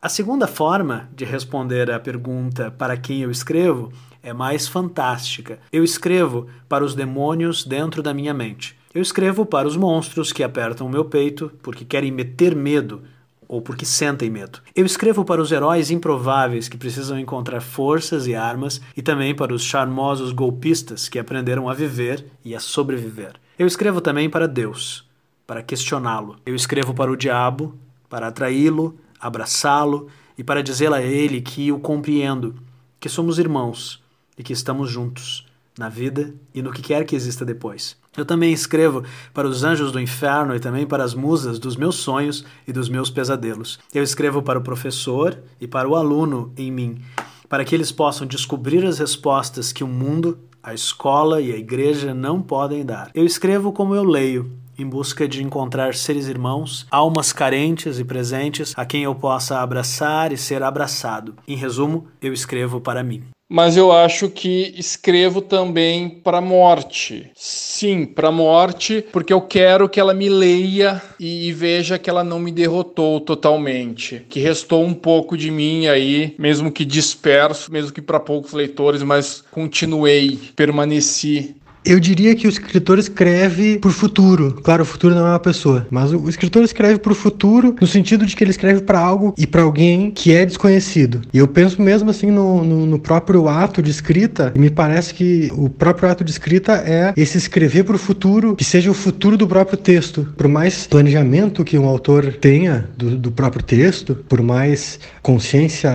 A 0.00 0.08
segunda 0.08 0.46
forma 0.46 1.08
de 1.12 1.24
responder 1.24 1.90
à 1.90 1.98
pergunta 1.98 2.70
para 2.70 2.96
quem 2.96 3.22
eu 3.22 3.30
escrevo 3.30 3.92
é 4.22 4.32
mais 4.32 4.66
fantástica. 4.68 5.58
Eu 5.72 5.84
escrevo 5.84 6.46
para 6.68 6.84
os 6.84 6.94
demônios 6.94 7.64
dentro 7.64 8.02
da 8.02 8.12
minha 8.14 8.34
mente. 8.34 8.76
Eu 8.94 9.02
escrevo 9.02 9.44
para 9.44 9.68
os 9.68 9.76
monstros 9.76 10.32
que 10.32 10.42
apertam 10.42 10.86
o 10.86 10.90
meu 10.90 11.04
peito 11.04 11.52
porque 11.62 11.84
querem 11.84 12.10
meter 12.10 12.56
medo 12.56 13.02
ou 13.46 13.62
porque 13.62 13.84
sentem 13.84 14.28
medo. 14.28 14.60
Eu 14.74 14.84
escrevo 14.84 15.24
para 15.24 15.40
os 15.40 15.50
heróis 15.50 15.90
improváveis 15.90 16.68
que 16.68 16.76
precisam 16.76 17.18
encontrar 17.18 17.60
forças 17.60 18.26
e 18.26 18.34
armas 18.34 18.80
e 18.96 19.00
também 19.00 19.34
para 19.34 19.54
os 19.54 19.62
charmosos 19.62 20.32
golpistas 20.32 21.08
que 21.08 21.18
aprenderam 21.18 21.68
a 21.68 21.74
viver 21.74 22.26
e 22.44 22.54
a 22.54 22.60
sobreviver. 22.60 23.34
Eu 23.58 23.66
escrevo 23.66 24.00
também 24.00 24.28
para 24.28 24.46
Deus, 24.46 25.08
para 25.46 25.62
questioná-lo. 25.62 26.36
Eu 26.44 26.54
escrevo 26.54 26.92
para 26.92 27.10
o 27.10 27.16
diabo, 27.16 27.74
para 28.08 28.28
atraí-lo, 28.28 28.98
abraçá-lo 29.18 30.08
e 30.36 30.44
para 30.44 30.62
dizer 30.62 30.92
a 30.92 31.02
ele 31.02 31.40
que 31.40 31.72
o 31.72 31.78
compreendo, 31.78 32.54
que 33.00 33.08
somos 33.08 33.38
irmãos 33.38 34.02
e 34.38 34.42
que 34.42 34.52
estamos 34.52 34.88
juntos 34.88 35.46
na 35.78 35.88
vida 35.88 36.34
e 36.54 36.60
no 36.60 36.72
que 36.72 36.82
quer 36.82 37.04
que 37.04 37.14
exista 37.14 37.44
depois. 37.44 37.96
Eu 38.16 38.24
também 38.24 38.52
escrevo 38.52 39.04
para 39.32 39.46
os 39.46 39.62
anjos 39.62 39.92
do 39.92 40.00
inferno 40.00 40.54
e 40.54 40.60
também 40.60 40.84
para 40.84 41.04
as 41.04 41.14
musas 41.14 41.58
dos 41.58 41.76
meus 41.76 41.94
sonhos 41.96 42.44
e 42.66 42.72
dos 42.72 42.88
meus 42.88 43.10
pesadelos. 43.10 43.78
Eu 43.94 44.02
escrevo 44.02 44.42
para 44.42 44.58
o 44.58 44.62
professor 44.62 45.38
e 45.60 45.68
para 45.68 45.88
o 45.88 45.94
aluno 45.94 46.52
em 46.56 46.70
mim, 46.70 47.00
para 47.48 47.64
que 47.64 47.74
eles 47.74 47.92
possam 47.92 48.26
descobrir 48.26 48.84
as 48.84 48.98
respostas 48.98 49.72
que 49.72 49.84
o 49.84 49.88
mundo, 49.88 50.38
a 50.60 50.74
escola 50.74 51.40
e 51.40 51.52
a 51.52 51.56
igreja 51.56 52.12
não 52.12 52.42
podem 52.42 52.84
dar. 52.84 53.10
Eu 53.14 53.24
escrevo 53.24 53.72
como 53.72 53.94
eu 53.94 54.02
leio, 54.02 54.50
em 54.76 54.86
busca 54.86 55.28
de 55.28 55.42
encontrar 55.44 55.94
seres 55.94 56.26
irmãos, 56.26 56.88
almas 56.90 57.32
carentes 57.32 58.00
e 58.00 58.04
presentes 58.04 58.74
a 58.76 58.84
quem 58.84 59.04
eu 59.04 59.14
possa 59.14 59.60
abraçar 59.60 60.32
e 60.32 60.36
ser 60.36 60.64
abraçado. 60.64 61.36
Em 61.46 61.56
resumo, 61.56 62.08
eu 62.20 62.32
escrevo 62.32 62.80
para 62.80 63.04
mim 63.04 63.22
mas 63.48 63.76
eu 63.76 63.90
acho 63.90 64.28
que 64.28 64.74
escrevo 64.76 65.40
também 65.40 66.08
para 66.08 66.40
morte. 66.40 67.30
Sim, 67.34 68.04
para 68.04 68.30
morte, 68.30 69.04
porque 69.10 69.32
eu 69.32 69.40
quero 69.40 69.88
que 69.88 69.98
ela 69.98 70.12
me 70.12 70.28
leia 70.28 71.00
e, 71.18 71.48
e, 71.48 71.52
veja 71.52 71.98
que 71.98 72.10
ela 72.10 72.22
não 72.22 72.38
me 72.38 72.52
derrotou 72.52 73.20
totalmente, 73.20 74.26
que 74.28 74.40
restou 74.40 74.84
um 74.84 74.92
pouco 74.92 75.36
de 75.36 75.50
mim 75.50 75.86
aí, 75.86 76.34
mesmo 76.38 76.70
que 76.70 76.84
disperso, 76.84 77.72
mesmo 77.72 77.92
que 77.92 78.02
para 78.02 78.20
poucos 78.20 78.52
leitores, 78.52 79.02
mas 79.02 79.42
continuei, 79.50 80.38
permaneci 80.54 81.56
eu 81.84 81.98
diria 81.98 82.34
que 82.34 82.46
o 82.46 82.50
escritor 82.50 82.98
escreve 82.98 83.78
por 83.78 83.92
futuro. 83.92 84.58
Claro, 84.62 84.82
o 84.82 84.86
futuro 84.86 85.14
não 85.14 85.26
é 85.26 85.30
uma 85.30 85.38
pessoa, 85.38 85.86
mas 85.90 86.12
o 86.12 86.28
escritor 86.28 86.62
escreve 86.62 86.98
por 86.98 87.14
futuro 87.14 87.74
no 87.80 87.86
sentido 87.86 88.26
de 88.26 88.36
que 88.36 88.44
ele 88.44 88.50
escreve 88.50 88.82
para 88.82 88.98
algo 88.98 89.34
e 89.36 89.46
para 89.46 89.62
alguém 89.62 90.10
que 90.10 90.34
é 90.34 90.44
desconhecido. 90.44 91.22
E 91.32 91.38
eu 91.38 91.48
penso 91.48 91.80
mesmo 91.80 92.10
assim 92.10 92.30
no, 92.30 92.64
no, 92.64 92.86
no 92.86 92.98
próprio 92.98 93.48
ato 93.48 93.82
de 93.82 93.90
escrita, 93.90 94.52
e 94.54 94.58
me 94.58 94.70
parece 94.70 95.14
que 95.14 95.50
o 95.54 95.68
próprio 95.68 96.10
ato 96.10 96.24
de 96.24 96.30
escrita 96.30 96.72
é 96.86 97.12
esse 97.16 97.38
escrever 97.38 97.84
para 97.84 97.96
o 97.96 97.98
futuro, 97.98 98.56
que 98.56 98.64
seja 98.64 98.90
o 98.90 98.94
futuro 98.94 99.36
do 99.36 99.46
próprio 99.46 99.76
texto. 99.76 100.28
Por 100.36 100.48
mais 100.48 100.86
planejamento 100.86 101.64
que 101.64 101.78
um 101.78 101.86
autor 101.86 102.34
tenha 102.34 102.88
do, 102.96 103.16
do 103.16 103.30
próprio 103.30 103.62
texto, 103.62 104.14
por 104.28 104.42
mais 104.42 104.98
consciência 105.22 105.92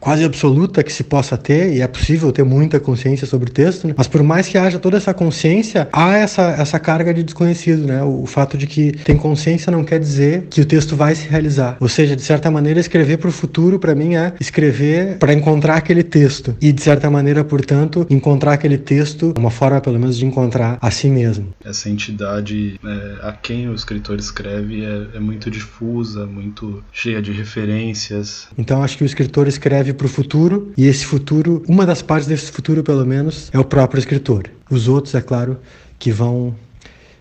quase 0.00 0.24
absoluta 0.24 0.82
que 0.82 0.92
se 0.92 1.04
possa 1.04 1.36
ter, 1.36 1.72
e 1.74 1.80
é 1.80 1.86
possível 1.86 2.32
ter 2.32 2.44
muita 2.44 2.78
consciência 2.80 3.26
sobre 3.26 3.50
o 3.50 3.52
texto, 3.52 3.86
né? 3.86 3.94
mas 3.96 4.06
por 4.06 4.22
mais 4.22 4.48
que 4.48 4.58
haja 4.58 4.78
toda 4.78 4.96
essa 4.96 5.14
consciência, 5.22 5.88
há 5.92 6.16
essa, 6.16 6.42
essa 6.42 6.78
carga 6.78 7.14
de 7.14 7.22
desconhecido, 7.22 7.86
né? 7.86 8.02
O, 8.02 8.22
o 8.22 8.26
fato 8.26 8.58
de 8.58 8.66
que 8.66 8.92
tem 8.92 9.16
consciência 9.16 9.70
não 9.70 9.84
quer 9.84 10.00
dizer 10.00 10.46
que 10.50 10.60
o 10.60 10.64
texto 10.64 10.96
vai 10.96 11.14
se 11.14 11.28
realizar. 11.28 11.76
Ou 11.80 11.88
seja, 11.88 12.16
de 12.16 12.22
certa 12.22 12.50
maneira, 12.50 12.80
escrever 12.80 13.18
para 13.18 13.28
o 13.28 13.32
futuro, 13.32 13.78
para 13.78 13.94
mim, 13.94 14.16
é 14.16 14.32
escrever 14.40 15.18
para 15.18 15.32
encontrar 15.32 15.76
aquele 15.76 16.02
texto. 16.02 16.56
E, 16.60 16.72
de 16.72 16.82
certa 16.82 17.08
maneira, 17.10 17.44
portanto, 17.44 18.06
encontrar 18.10 18.52
aquele 18.54 18.78
texto, 18.78 19.32
uma 19.38 19.50
forma, 19.50 19.80
pelo 19.80 19.98
menos, 19.98 20.16
de 20.16 20.26
encontrar 20.26 20.78
a 20.80 20.90
si 20.90 21.08
mesmo. 21.08 21.48
Essa 21.64 21.88
entidade 21.88 22.80
é, 22.84 23.28
a 23.28 23.32
quem 23.32 23.68
o 23.68 23.74
escritor 23.74 24.18
escreve 24.18 24.84
é, 24.84 25.16
é 25.16 25.20
muito 25.20 25.50
difusa, 25.50 26.26
muito 26.26 26.82
cheia 26.92 27.22
de 27.22 27.30
referências. 27.32 28.48
Então, 28.58 28.82
acho 28.82 28.96
que 28.96 29.04
o 29.04 29.06
escritor 29.06 29.46
escreve 29.46 29.92
para 29.92 30.06
o 30.06 30.10
futuro, 30.10 30.72
e 30.76 30.86
esse 30.86 31.04
futuro, 31.04 31.62
uma 31.68 31.86
das 31.86 32.02
partes 32.02 32.26
desse 32.26 32.50
futuro, 32.50 32.82
pelo 32.82 33.06
menos, 33.06 33.50
é 33.52 33.58
o 33.58 33.64
próprio 33.64 33.98
escritor. 33.98 34.50
Os 34.72 34.88
outros, 34.88 35.14
é 35.14 35.20
claro, 35.20 35.58
que 35.98 36.10
vão 36.10 36.54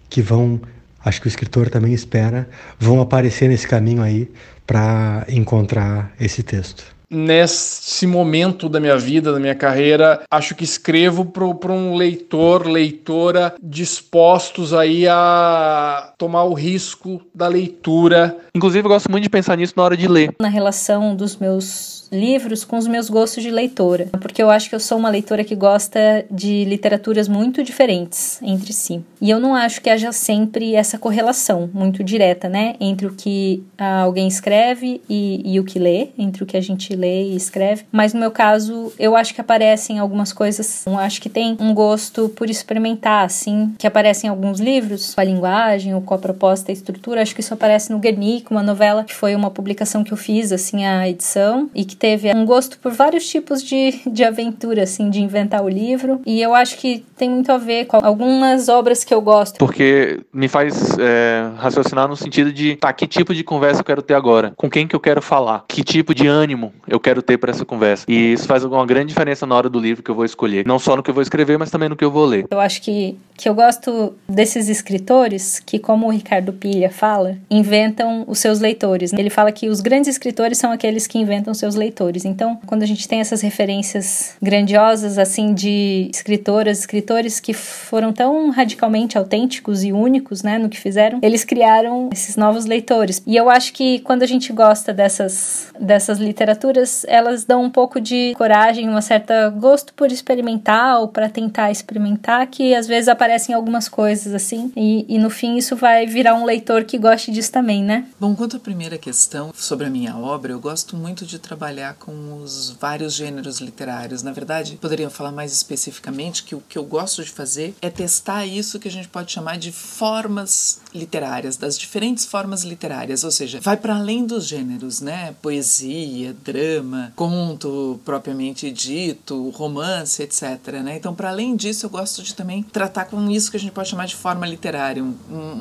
que 0.10 0.22
vão, 0.22 0.60
acho 1.04 1.22
que 1.22 1.28
o 1.28 1.30
escritor 1.30 1.70
também 1.70 1.94
espera, 1.94 2.50
vão 2.78 3.00
aparecer 3.00 3.48
nesse 3.48 3.66
caminho 3.66 4.02
aí 4.02 4.30
para 4.68 5.26
encontrar 5.30 6.14
esse 6.20 6.44
texto 6.44 6.84
nesse 7.12 8.08
momento 8.08 8.70
da 8.70 8.80
minha 8.80 8.98
vida, 8.98 9.34
da 9.34 9.40
minha 9.40 9.54
carreira, 9.54 10.22
acho 10.32 10.56
que 10.56 10.64
escrevo 10.64 11.26
para 11.26 11.74
um 11.74 11.94
leitor, 11.94 12.66
leitora 12.66 13.54
dispostos 13.62 14.74
aí 14.74 15.06
a 15.10 16.14
tomar 16.18 16.46
o 16.46 16.54
risco 16.54 17.22
da 17.36 17.50
leitura. 17.50 18.38
Inclusive, 18.56 18.86
eu 18.86 18.90
gosto 18.90 19.12
muito 19.12 19.24
de 19.24 19.30
pensar 19.30 19.58
nisso 19.58 19.74
na 19.76 19.84
hora 19.84 19.98
de 19.98 20.08
ler. 20.08 20.34
Na 20.40 20.48
relação 20.48 21.14
dos 21.14 21.36
meus 21.36 22.01
livros 22.12 22.64
com 22.64 22.78
os 22.78 22.88
meus 22.88 23.10
gostos 23.10 23.44
de 23.44 23.50
leitora, 23.50 24.08
porque 24.20 24.42
eu 24.44 24.50
acho 24.50 24.70
que 24.70 24.76
eu 24.76 24.80
sou 24.80 24.98
uma 24.98 25.10
leitora 25.10 25.44
que 25.44 25.56
gosta 25.56 26.26
de 26.30 26.66
literaturas 26.66 27.28
muito 27.28 27.64
diferentes 27.64 28.40
entre 28.42 28.74
si. 28.74 29.04
E 29.20 29.30
eu 29.30 29.40
não 29.40 29.56
acho 29.56 29.82
que 29.82 29.90
haja 29.90 30.12
sempre 30.12 30.76
essa 30.76 30.98
correlação 30.98 31.70
muito 31.74 32.04
direta, 32.04 32.50
né, 32.50 32.76
entre 32.80 33.08
o 33.08 33.14
que 33.14 33.64
alguém 33.78 34.28
escreve 34.28 35.02
e, 35.10 35.42
e 35.46 35.60
o 35.60 35.64
que 35.64 35.80
lê, 35.80 36.10
entre 36.18 36.44
o 36.44 36.46
que 36.46 36.58
a 36.58 36.62
gente 36.62 36.96
lê 36.96 37.30
e 37.30 37.36
escreve. 37.36 37.86
Mas 37.92 38.14
no 38.14 38.20
meu 38.20 38.32
caso, 38.32 38.92
eu 39.00 39.16
acho 39.16 39.34
que 39.34 39.42
aparecem 39.42 40.00
algumas 40.00 40.34
coisas, 40.34 40.86
eu 40.86 40.98
acho 40.98 41.22
que 41.22 41.30
tem 41.30 41.56
um 41.60 41.74
gosto 41.74 42.30
por 42.30 42.50
experimentar, 42.50 43.26
assim, 43.26 43.74
que 43.78 43.88
aparece 43.88 44.28
em 44.28 44.30
alguns 44.30 44.60
livros, 44.60 45.14
com 45.14 45.22
a 45.22 45.24
linguagem 45.24 45.96
ou 45.96 46.02
com 46.02 46.14
a 46.14 46.18
proposta 46.18 46.72
e 46.72 46.74
estrutura. 46.74 47.22
Acho 47.22 47.34
que 47.34 47.42
isso 47.42 47.54
aparece 47.54 47.92
no 47.92 48.00
Guernica, 48.00 48.54
uma 48.54 48.64
novela 48.64 49.04
que 49.04 49.14
foi 49.14 49.36
uma 49.36 49.50
publicação 49.50 50.04
que 50.04 50.12
eu 50.12 50.18
fiz, 50.18 50.52
assim, 50.52 50.86
a 50.86 51.08
edição, 51.08 51.70
e 51.74 51.86
que 51.86 51.96
teve 52.02 52.36
um 52.36 52.48
gosto 52.48 52.80
por 52.80 52.92
vários 52.92 53.30
tipos 53.30 53.64
de, 53.64 54.02
de 54.08 54.24
aventura, 54.24 54.82
assim, 54.82 55.08
de 55.12 55.22
inventar 55.22 55.64
o 55.64 55.70
livro. 55.70 56.20
E 56.26 56.42
eu 56.42 56.56
acho 56.56 56.76
que 56.80 57.06
tem 57.16 57.30
muito 57.30 57.52
a 57.52 57.60
ver 57.60 57.86
com 57.86 58.04
algumas 58.04 58.68
obras 58.70 59.04
que 59.04 59.14
eu 59.14 59.22
gosto. 59.22 59.60
Porque 59.60 60.20
me 60.34 60.48
faz 60.48 60.98
é, 60.98 61.48
raciocinar 61.58 62.08
no 62.08 62.16
sentido 62.16 62.52
de, 62.52 62.76
tá, 62.76 62.92
que 62.92 63.06
tipo 63.06 63.36
de 63.36 63.44
conversa 63.44 63.82
eu 63.82 63.86
quero 63.86 64.02
ter 64.02 64.16
agora? 64.16 64.52
Com 64.58 64.68
quem 64.68 64.88
que 64.88 64.96
eu 64.96 65.00
quero 65.00 65.22
falar? 65.22 65.64
Que 65.68 65.84
tipo 65.84 66.16
de 66.16 66.26
ânimo 66.26 66.74
eu 66.88 67.00
quero 67.00 67.22
ter 67.22 67.38
para 67.38 67.52
essa 67.52 67.64
conversa? 67.64 68.04
E 68.08 68.34
isso 68.34 68.48
faz 68.48 68.64
uma 68.64 68.84
grande 68.84 69.10
diferença 69.10 69.46
na 69.46 69.54
hora 69.54 69.70
do 69.70 69.80
livro 69.80 70.02
que 70.02 70.10
eu 70.10 70.16
vou 70.16 70.26
escolher. 70.26 70.66
Não 70.66 70.80
só 70.80 70.96
no 70.96 71.04
que 71.04 71.12
eu 71.12 71.14
vou 71.14 71.22
escrever, 71.22 71.60
mas 71.60 71.70
também 71.70 71.88
no 71.88 71.96
que 71.96 72.04
eu 72.04 72.10
vou 72.10 72.26
ler. 72.26 72.48
Eu 72.50 72.60
acho 72.60 72.82
que, 72.82 73.16
que 73.38 73.48
eu 73.48 73.54
gosto 73.54 74.16
desses 74.28 74.70
escritores 74.70 75.60
que, 75.60 75.78
como 75.78 76.08
o 76.08 76.10
Ricardo 76.10 76.52
Pilha 76.52 76.90
fala, 76.90 77.38
inventam 77.48 78.26
os 78.28 78.40
seus 78.40 78.60
leitores. 78.60 79.14
Ele 79.14 79.30
fala 79.30 79.52
que 79.52 79.70
os 79.70 79.82
grandes 79.82 80.10
escritores 80.10 80.58
são 80.58 80.72
aqueles 80.72 81.06
que 81.06 81.20
inventam 81.20 81.54
seus 81.54 81.76
leitores 81.76 81.91
leitores. 81.92 82.24
Então, 82.24 82.58
quando 82.66 82.84
a 82.84 82.86
gente 82.86 83.08
tem 83.08 83.20
essas 83.20 83.42
referências 83.42 84.36
grandiosas, 84.42 85.18
assim, 85.18 85.54
de 85.54 86.10
escritoras, 86.12 86.80
escritores 86.80 87.40
que 87.40 87.54
foram 87.54 88.14
tão 88.14 88.50
radicalmente 88.50 89.18
autênticos 89.18 89.84
e 89.84 89.92
únicos, 89.92 90.42
né, 90.42 90.58
no 90.58 90.70
que 90.70 90.80
fizeram, 90.80 91.20
eles 91.22 91.44
criaram 91.44 92.10
esses 92.12 92.38
novos 92.38 92.66
leitores. 92.66 93.22
E 93.28 93.36
eu 93.36 93.50
acho 93.50 93.74
que 93.74 94.00
quando 94.00 94.24
a 94.24 94.26
gente 94.26 94.54
gosta 94.54 94.94
dessas, 94.94 95.68
dessas 95.80 96.18
literaturas, 96.18 97.06
elas 97.08 97.44
dão 97.44 97.64
um 97.64 97.70
pouco 97.70 98.00
de 98.00 98.34
coragem, 98.38 98.88
uma 98.88 99.02
certa 99.02 99.50
gosto 99.50 99.94
por 99.94 100.12
experimentar 100.12 101.02
ou 101.02 101.08
para 101.08 101.28
tentar 101.28 101.72
experimentar, 101.72 102.48
que 102.48 102.74
às 102.74 102.88
vezes 102.88 103.10
aparecem 103.10 103.54
algumas 103.54 103.90
coisas 103.90 104.34
assim, 104.34 104.72
e, 104.76 105.06
e 105.10 105.18
no 105.20 105.30
fim 105.30 105.58
isso 105.58 105.76
vai 105.76 106.06
virar 106.06 106.36
um 106.36 106.46
leitor 106.46 106.86
que 106.86 106.98
goste 106.98 107.32
disso 107.32 107.52
também, 107.52 107.84
né? 107.84 108.06
Bom, 108.20 108.34
quanto 108.34 108.58
à 108.58 108.60
primeira 108.60 108.98
questão 108.98 109.52
sobre 109.54 109.88
a 109.88 109.90
minha 109.90 110.16
obra, 110.16 110.54
eu 110.54 110.60
gosto 110.60 110.96
muito 110.96 111.26
de 111.26 111.38
trabalhar 111.40 111.81
trabalhar 111.82 111.96
com 111.96 112.42
os 112.42 112.70
vários 112.80 113.16
gêneros 113.16 113.60
literários. 113.60 114.22
Na 114.22 114.32
verdade, 114.32 114.78
poderia 114.80 115.10
falar 115.10 115.32
mais 115.32 115.52
especificamente 115.52 116.44
que 116.44 116.54
o 116.54 116.62
que 116.62 116.78
eu 116.78 116.84
gosto 116.84 117.24
de 117.24 117.32
fazer 117.32 117.74
é 117.82 117.90
testar 117.90 118.46
isso 118.46 118.80
que 118.80 118.88
a 118.88 118.92
gente 118.92 119.08
pode 119.08 119.32
chamar 119.32 119.58
de 119.58 119.72
formas 119.72 120.80
literárias, 120.94 121.58
das 121.58 121.78
diferentes 121.78 122.26
formas 122.26 122.64
literárias, 122.64 123.24
ou 123.24 123.32
seja, 123.32 123.60
vai 123.62 123.78
para 123.78 123.96
além 123.96 124.26
dos 124.26 124.46
gêneros, 124.46 125.02
né? 125.02 125.34
Poesia, 125.42 126.36
drama, 126.44 127.12
conto 127.16 128.00
propriamente 128.06 128.70
dito, 128.72 129.50
romance, 129.52 130.22
etc. 130.22 130.82
Né? 130.84 130.98
Então, 130.98 131.16
para 131.16 131.30
além 131.30 131.56
disso, 131.56 131.86
eu 131.86 131.90
gosto 131.90 132.22
de 132.22 132.36
também 132.36 132.62
tratar 132.62 133.06
com 133.06 133.30
isso 133.30 133.50
que 133.50 133.58
a 133.58 133.60
gente 133.60 133.72
pode 133.72 133.90
chamar 133.90 134.06
de 134.06 134.16
forma 134.16 134.46
literária, 134.46 135.04
um, 135.04 135.14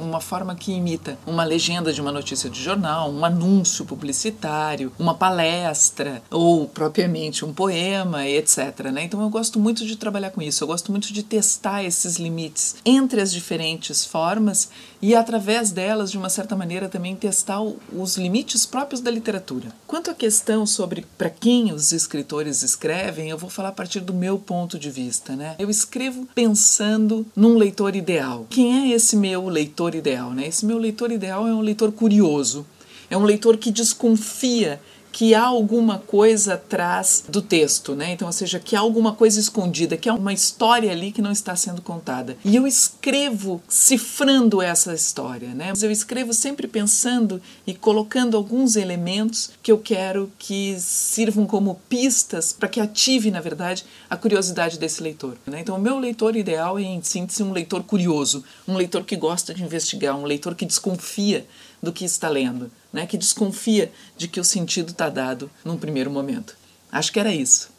uma 0.02 0.20
forma 0.20 0.54
que 0.54 0.72
imita 0.72 1.16
uma 1.26 1.44
legenda 1.44 1.92
de 1.92 2.00
uma 2.00 2.12
notícia 2.12 2.50
de 2.50 2.60
jornal, 2.60 3.10
um 3.10 3.24
anúncio 3.24 3.84
publicitário, 3.86 4.92
uma 4.98 5.14
palestra 5.14 5.99
ou 6.30 6.66
propriamente 6.66 7.44
um 7.44 7.52
poema, 7.52 8.26
etc. 8.26 8.90
Né? 8.92 9.04
Então 9.04 9.20
eu 9.20 9.28
gosto 9.28 9.58
muito 9.58 9.84
de 9.86 9.96
trabalhar 9.96 10.30
com 10.30 10.42
isso, 10.42 10.64
eu 10.64 10.68
gosto 10.68 10.90
muito 10.90 11.12
de 11.12 11.22
testar 11.22 11.84
esses 11.84 12.16
limites 12.16 12.76
entre 12.84 13.20
as 13.20 13.32
diferentes 13.32 14.04
formas 14.04 14.68
e 15.02 15.14
através 15.14 15.70
delas, 15.70 16.10
de 16.10 16.18
uma 16.18 16.28
certa 16.28 16.54
maneira, 16.54 16.88
também 16.88 17.16
testar 17.16 17.62
os 17.62 18.16
limites 18.18 18.66
próprios 18.66 19.00
da 19.00 19.10
literatura. 19.10 19.72
Quanto 19.86 20.10
à 20.10 20.14
questão 20.14 20.66
sobre 20.66 21.06
para 21.16 21.30
quem 21.30 21.72
os 21.72 21.92
escritores 21.92 22.62
escrevem, 22.62 23.30
eu 23.30 23.38
vou 23.38 23.48
falar 23.48 23.70
a 23.70 23.72
partir 23.72 24.00
do 24.00 24.12
meu 24.12 24.38
ponto 24.38 24.78
de 24.78 24.90
vista. 24.90 25.34
Né? 25.34 25.54
Eu 25.58 25.70
escrevo 25.70 26.28
pensando 26.34 27.26
num 27.34 27.56
leitor 27.56 27.96
ideal. 27.96 28.46
Quem 28.50 28.92
é 28.92 28.94
esse 28.94 29.16
meu 29.16 29.48
leitor 29.48 29.94
ideal? 29.94 30.32
Né? 30.32 30.46
Esse 30.46 30.66
meu 30.66 30.76
leitor 30.76 31.10
ideal 31.10 31.46
é 31.46 31.54
um 31.54 31.62
leitor 31.62 31.92
curioso, 31.92 32.66
é 33.08 33.16
um 33.16 33.24
leitor 33.24 33.56
que 33.56 33.70
desconfia 33.70 34.80
que 35.12 35.34
há 35.34 35.44
alguma 35.44 35.98
coisa 35.98 36.54
atrás 36.54 37.24
do 37.28 37.42
texto, 37.42 37.94
né? 37.94 38.12
Então, 38.12 38.26
ou 38.26 38.32
seja, 38.32 38.58
que 38.58 38.76
há 38.76 38.80
alguma 38.80 39.14
coisa 39.14 39.40
escondida, 39.40 39.96
que 39.96 40.08
há 40.08 40.14
uma 40.14 40.32
história 40.32 40.90
ali 40.90 41.12
que 41.12 41.22
não 41.22 41.32
está 41.32 41.54
sendo 41.56 41.82
contada. 41.82 42.36
E 42.44 42.56
eu 42.56 42.66
escrevo 42.66 43.62
cifrando 43.68 44.62
essa 44.62 44.94
história, 44.94 45.48
né? 45.48 45.72
Eu 45.80 45.90
escrevo 45.90 46.32
sempre 46.32 46.66
pensando 46.66 47.40
e 47.66 47.74
colocando 47.74 48.36
alguns 48.36 48.76
elementos 48.76 49.50
que 49.62 49.72
eu 49.72 49.78
quero 49.78 50.30
que 50.38 50.76
sirvam 50.78 51.46
como 51.46 51.80
pistas 51.88 52.52
para 52.52 52.68
que 52.68 52.80
ative, 52.80 53.30
na 53.30 53.40
verdade, 53.40 53.84
a 54.08 54.16
curiosidade 54.16 54.78
desse 54.78 55.02
leitor. 55.02 55.36
Né? 55.46 55.60
Então, 55.60 55.76
o 55.76 55.80
meu 55.80 55.98
leitor 55.98 56.36
ideal 56.36 56.78
é, 56.78 56.82
em 56.82 57.02
síntese, 57.02 57.42
um 57.42 57.52
leitor 57.52 57.82
curioso, 57.82 58.44
um 58.66 58.76
leitor 58.76 59.04
que 59.04 59.16
gosta 59.16 59.52
de 59.54 59.62
investigar, 59.62 60.16
um 60.16 60.24
leitor 60.24 60.54
que 60.54 60.66
desconfia 60.66 61.46
do 61.82 61.92
que 61.92 62.04
está 62.04 62.28
lendo, 62.28 62.70
né? 62.92 63.06
que 63.06 63.18
desconfia 63.18 63.92
de 64.16 64.28
que 64.28 64.40
o 64.40 64.44
sentido 64.44 64.90
está 64.90 65.08
dado 65.08 65.50
num 65.64 65.76
primeiro 65.76 66.10
momento. 66.10 66.56
Acho 66.90 67.12
que 67.12 67.20
era 67.20 67.34
isso. 67.34 67.70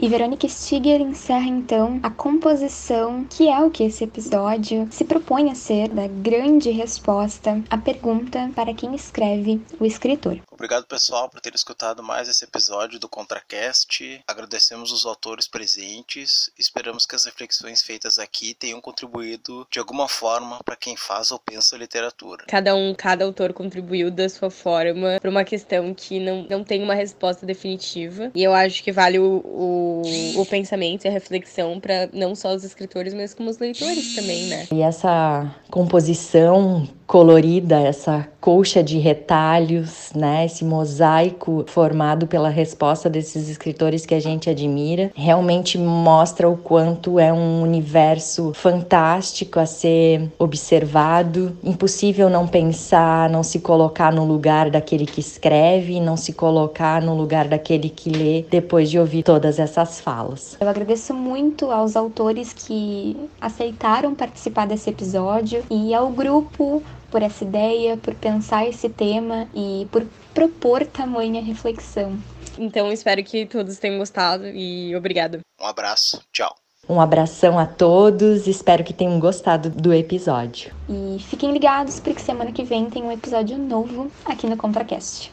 E 0.00 0.08
Verônica 0.08 0.48
Stiger 0.48 1.00
encerra 1.00 1.48
então 1.48 1.98
a 2.04 2.08
composição, 2.08 3.26
que 3.28 3.48
é 3.48 3.58
o 3.58 3.68
que 3.68 3.82
esse 3.82 4.04
episódio 4.04 4.86
se 4.92 5.04
propõe 5.04 5.50
a 5.50 5.56
ser, 5.56 5.88
da 5.88 6.06
grande 6.06 6.70
resposta 6.70 7.60
à 7.68 7.76
pergunta 7.76 8.48
para 8.54 8.72
quem 8.72 8.94
escreve 8.94 9.60
o 9.80 9.84
escritor. 9.84 10.38
Obrigado, 10.58 10.86
pessoal, 10.86 11.28
por 11.30 11.40
ter 11.40 11.54
escutado 11.54 12.02
mais 12.02 12.28
esse 12.28 12.42
episódio 12.42 12.98
do 12.98 13.08
ContraCast. 13.08 14.20
Agradecemos 14.26 14.90
os 14.90 15.06
autores 15.06 15.46
presentes. 15.46 16.50
Esperamos 16.58 17.06
que 17.06 17.14
as 17.14 17.24
reflexões 17.26 17.80
feitas 17.80 18.18
aqui 18.18 18.54
tenham 18.54 18.80
contribuído 18.80 19.64
de 19.70 19.78
alguma 19.78 20.08
forma 20.08 20.58
para 20.64 20.74
quem 20.74 20.96
faz 20.96 21.30
ou 21.30 21.38
pensa 21.38 21.76
literatura. 21.76 22.44
Cada 22.48 22.74
um, 22.74 22.92
cada 22.92 23.24
autor 23.24 23.52
contribuiu 23.52 24.10
da 24.10 24.28
sua 24.28 24.50
forma 24.50 25.18
para 25.20 25.30
uma 25.30 25.44
questão 25.44 25.94
que 25.94 26.18
não, 26.18 26.44
não 26.50 26.64
tem 26.64 26.82
uma 26.82 26.94
resposta 26.94 27.46
definitiva. 27.46 28.32
E 28.34 28.42
eu 28.42 28.52
acho 28.52 28.82
que 28.82 28.90
vale 28.90 29.20
o, 29.20 29.40
o, 29.44 30.40
o 30.40 30.44
pensamento 30.44 31.04
e 31.04 31.08
a 31.08 31.12
reflexão 31.12 31.78
para 31.78 32.08
não 32.12 32.34
só 32.34 32.52
os 32.52 32.64
escritores, 32.64 33.14
mas 33.14 33.32
como 33.32 33.48
os 33.48 33.58
leitores 33.58 34.16
também, 34.16 34.46
né? 34.46 34.66
E 34.72 34.82
essa 34.82 35.54
composição 35.70 36.88
colorida, 37.06 37.80
essa 37.80 38.28
colcha 38.40 38.82
de 38.82 38.98
retalhos, 38.98 40.12
né? 40.14 40.47
Esse 40.48 40.64
mosaico 40.64 41.66
formado 41.68 42.26
pela 42.26 42.48
resposta 42.48 43.10
desses 43.10 43.50
escritores 43.50 44.06
que 44.06 44.14
a 44.14 44.20
gente 44.20 44.48
admira, 44.48 45.12
realmente 45.14 45.76
mostra 45.76 46.48
o 46.48 46.56
quanto 46.56 47.20
é 47.20 47.30
um 47.30 47.60
universo 47.62 48.54
fantástico 48.54 49.60
a 49.60 49.66
ser 49.66 50.32
observado. 50.38 51.54
Impossível 51.62 52.30
não 52.30 52.48
pensar, 52.48 53.28
não 53.28 53.42
se 53.42 53.60
colocar 53.60 54.10
no 54.10 54.24
lugar 54.24 54.70
daquele 54.70 55.04
que 55.04 55.20
escreve, 55.20 56.00
não 56.00 56.16
se 56.16 56.32
colocar 56.32 57.02
no 57.02 57.14
lugar 57.14 57.46
daquele 57.46 57.90
que 57.90 58.08
lê 58.08 58.46
depois 58.50 58.88
de 58.90 58.98
ouvir 58.98 59.24
todas 59.24 59.58
essas 59.58 60.00
falas. 60.00 60.56
Eu 60.58 60.68
agradeço 60.68 61.12
muito 61.12 61.70
aos 61.70 61.94
autores 61.94 62.54
que 62.54 63.14
aceitaram 63.38 64.14
participar 64.14 64.66
desse 64.66 64.88
episódio 64.88 65.62
e 65.70 65.92
ao 65.92 66.08
grupo 66.08 66.82
por 67.10 67.22
essa 67.22 67.44
ideia, 67.44 67.96
por 67.96 68.14
pensar 68.14 68.66
esse 68.66 68.88
tema 68.88 69.46
e 69.54 69.86
por 69.90 70.04
propor 70.38 70.86
tamanha 70.86 71.42
reflexão. 71.42 72.16
Então 72.56 72.92
espero 72.92 73.24
que 73.24 73.44
todos 73.44 73.76
tenham 73.78 73.98
gostado 73.98 74.46
e 74.46 74.94
obrigada. 74.94 75.40
Um 75.60 75.66
abraço, 75.66 76.22
tchau. 76.32 76.54
Um 76.88 77.00
abração 77.00 77.58
a 77.58 77.66
todos, 77.66 78.46
espero 78.46 78.84
que 78.84 78.94
tenham 78.94 79.18
gostado 79.18 79.68
do 79.68 79.92
episódio. 79.92 80.72
E 80.88 81.18
fiquem 81.24 81.52
ligados 81.52 81.98
porque 81.98 82.20
semana 82.20 82.52
que 82.52 82.62
vem 82.62 82.88
tem 82.88 83.02
um 83.02 83.10
episódio 83.10 83.58
novo 83.58 84.10
aqui 84.24 84.46
no 84.46 84.56
ContraCast. 84.56 85.32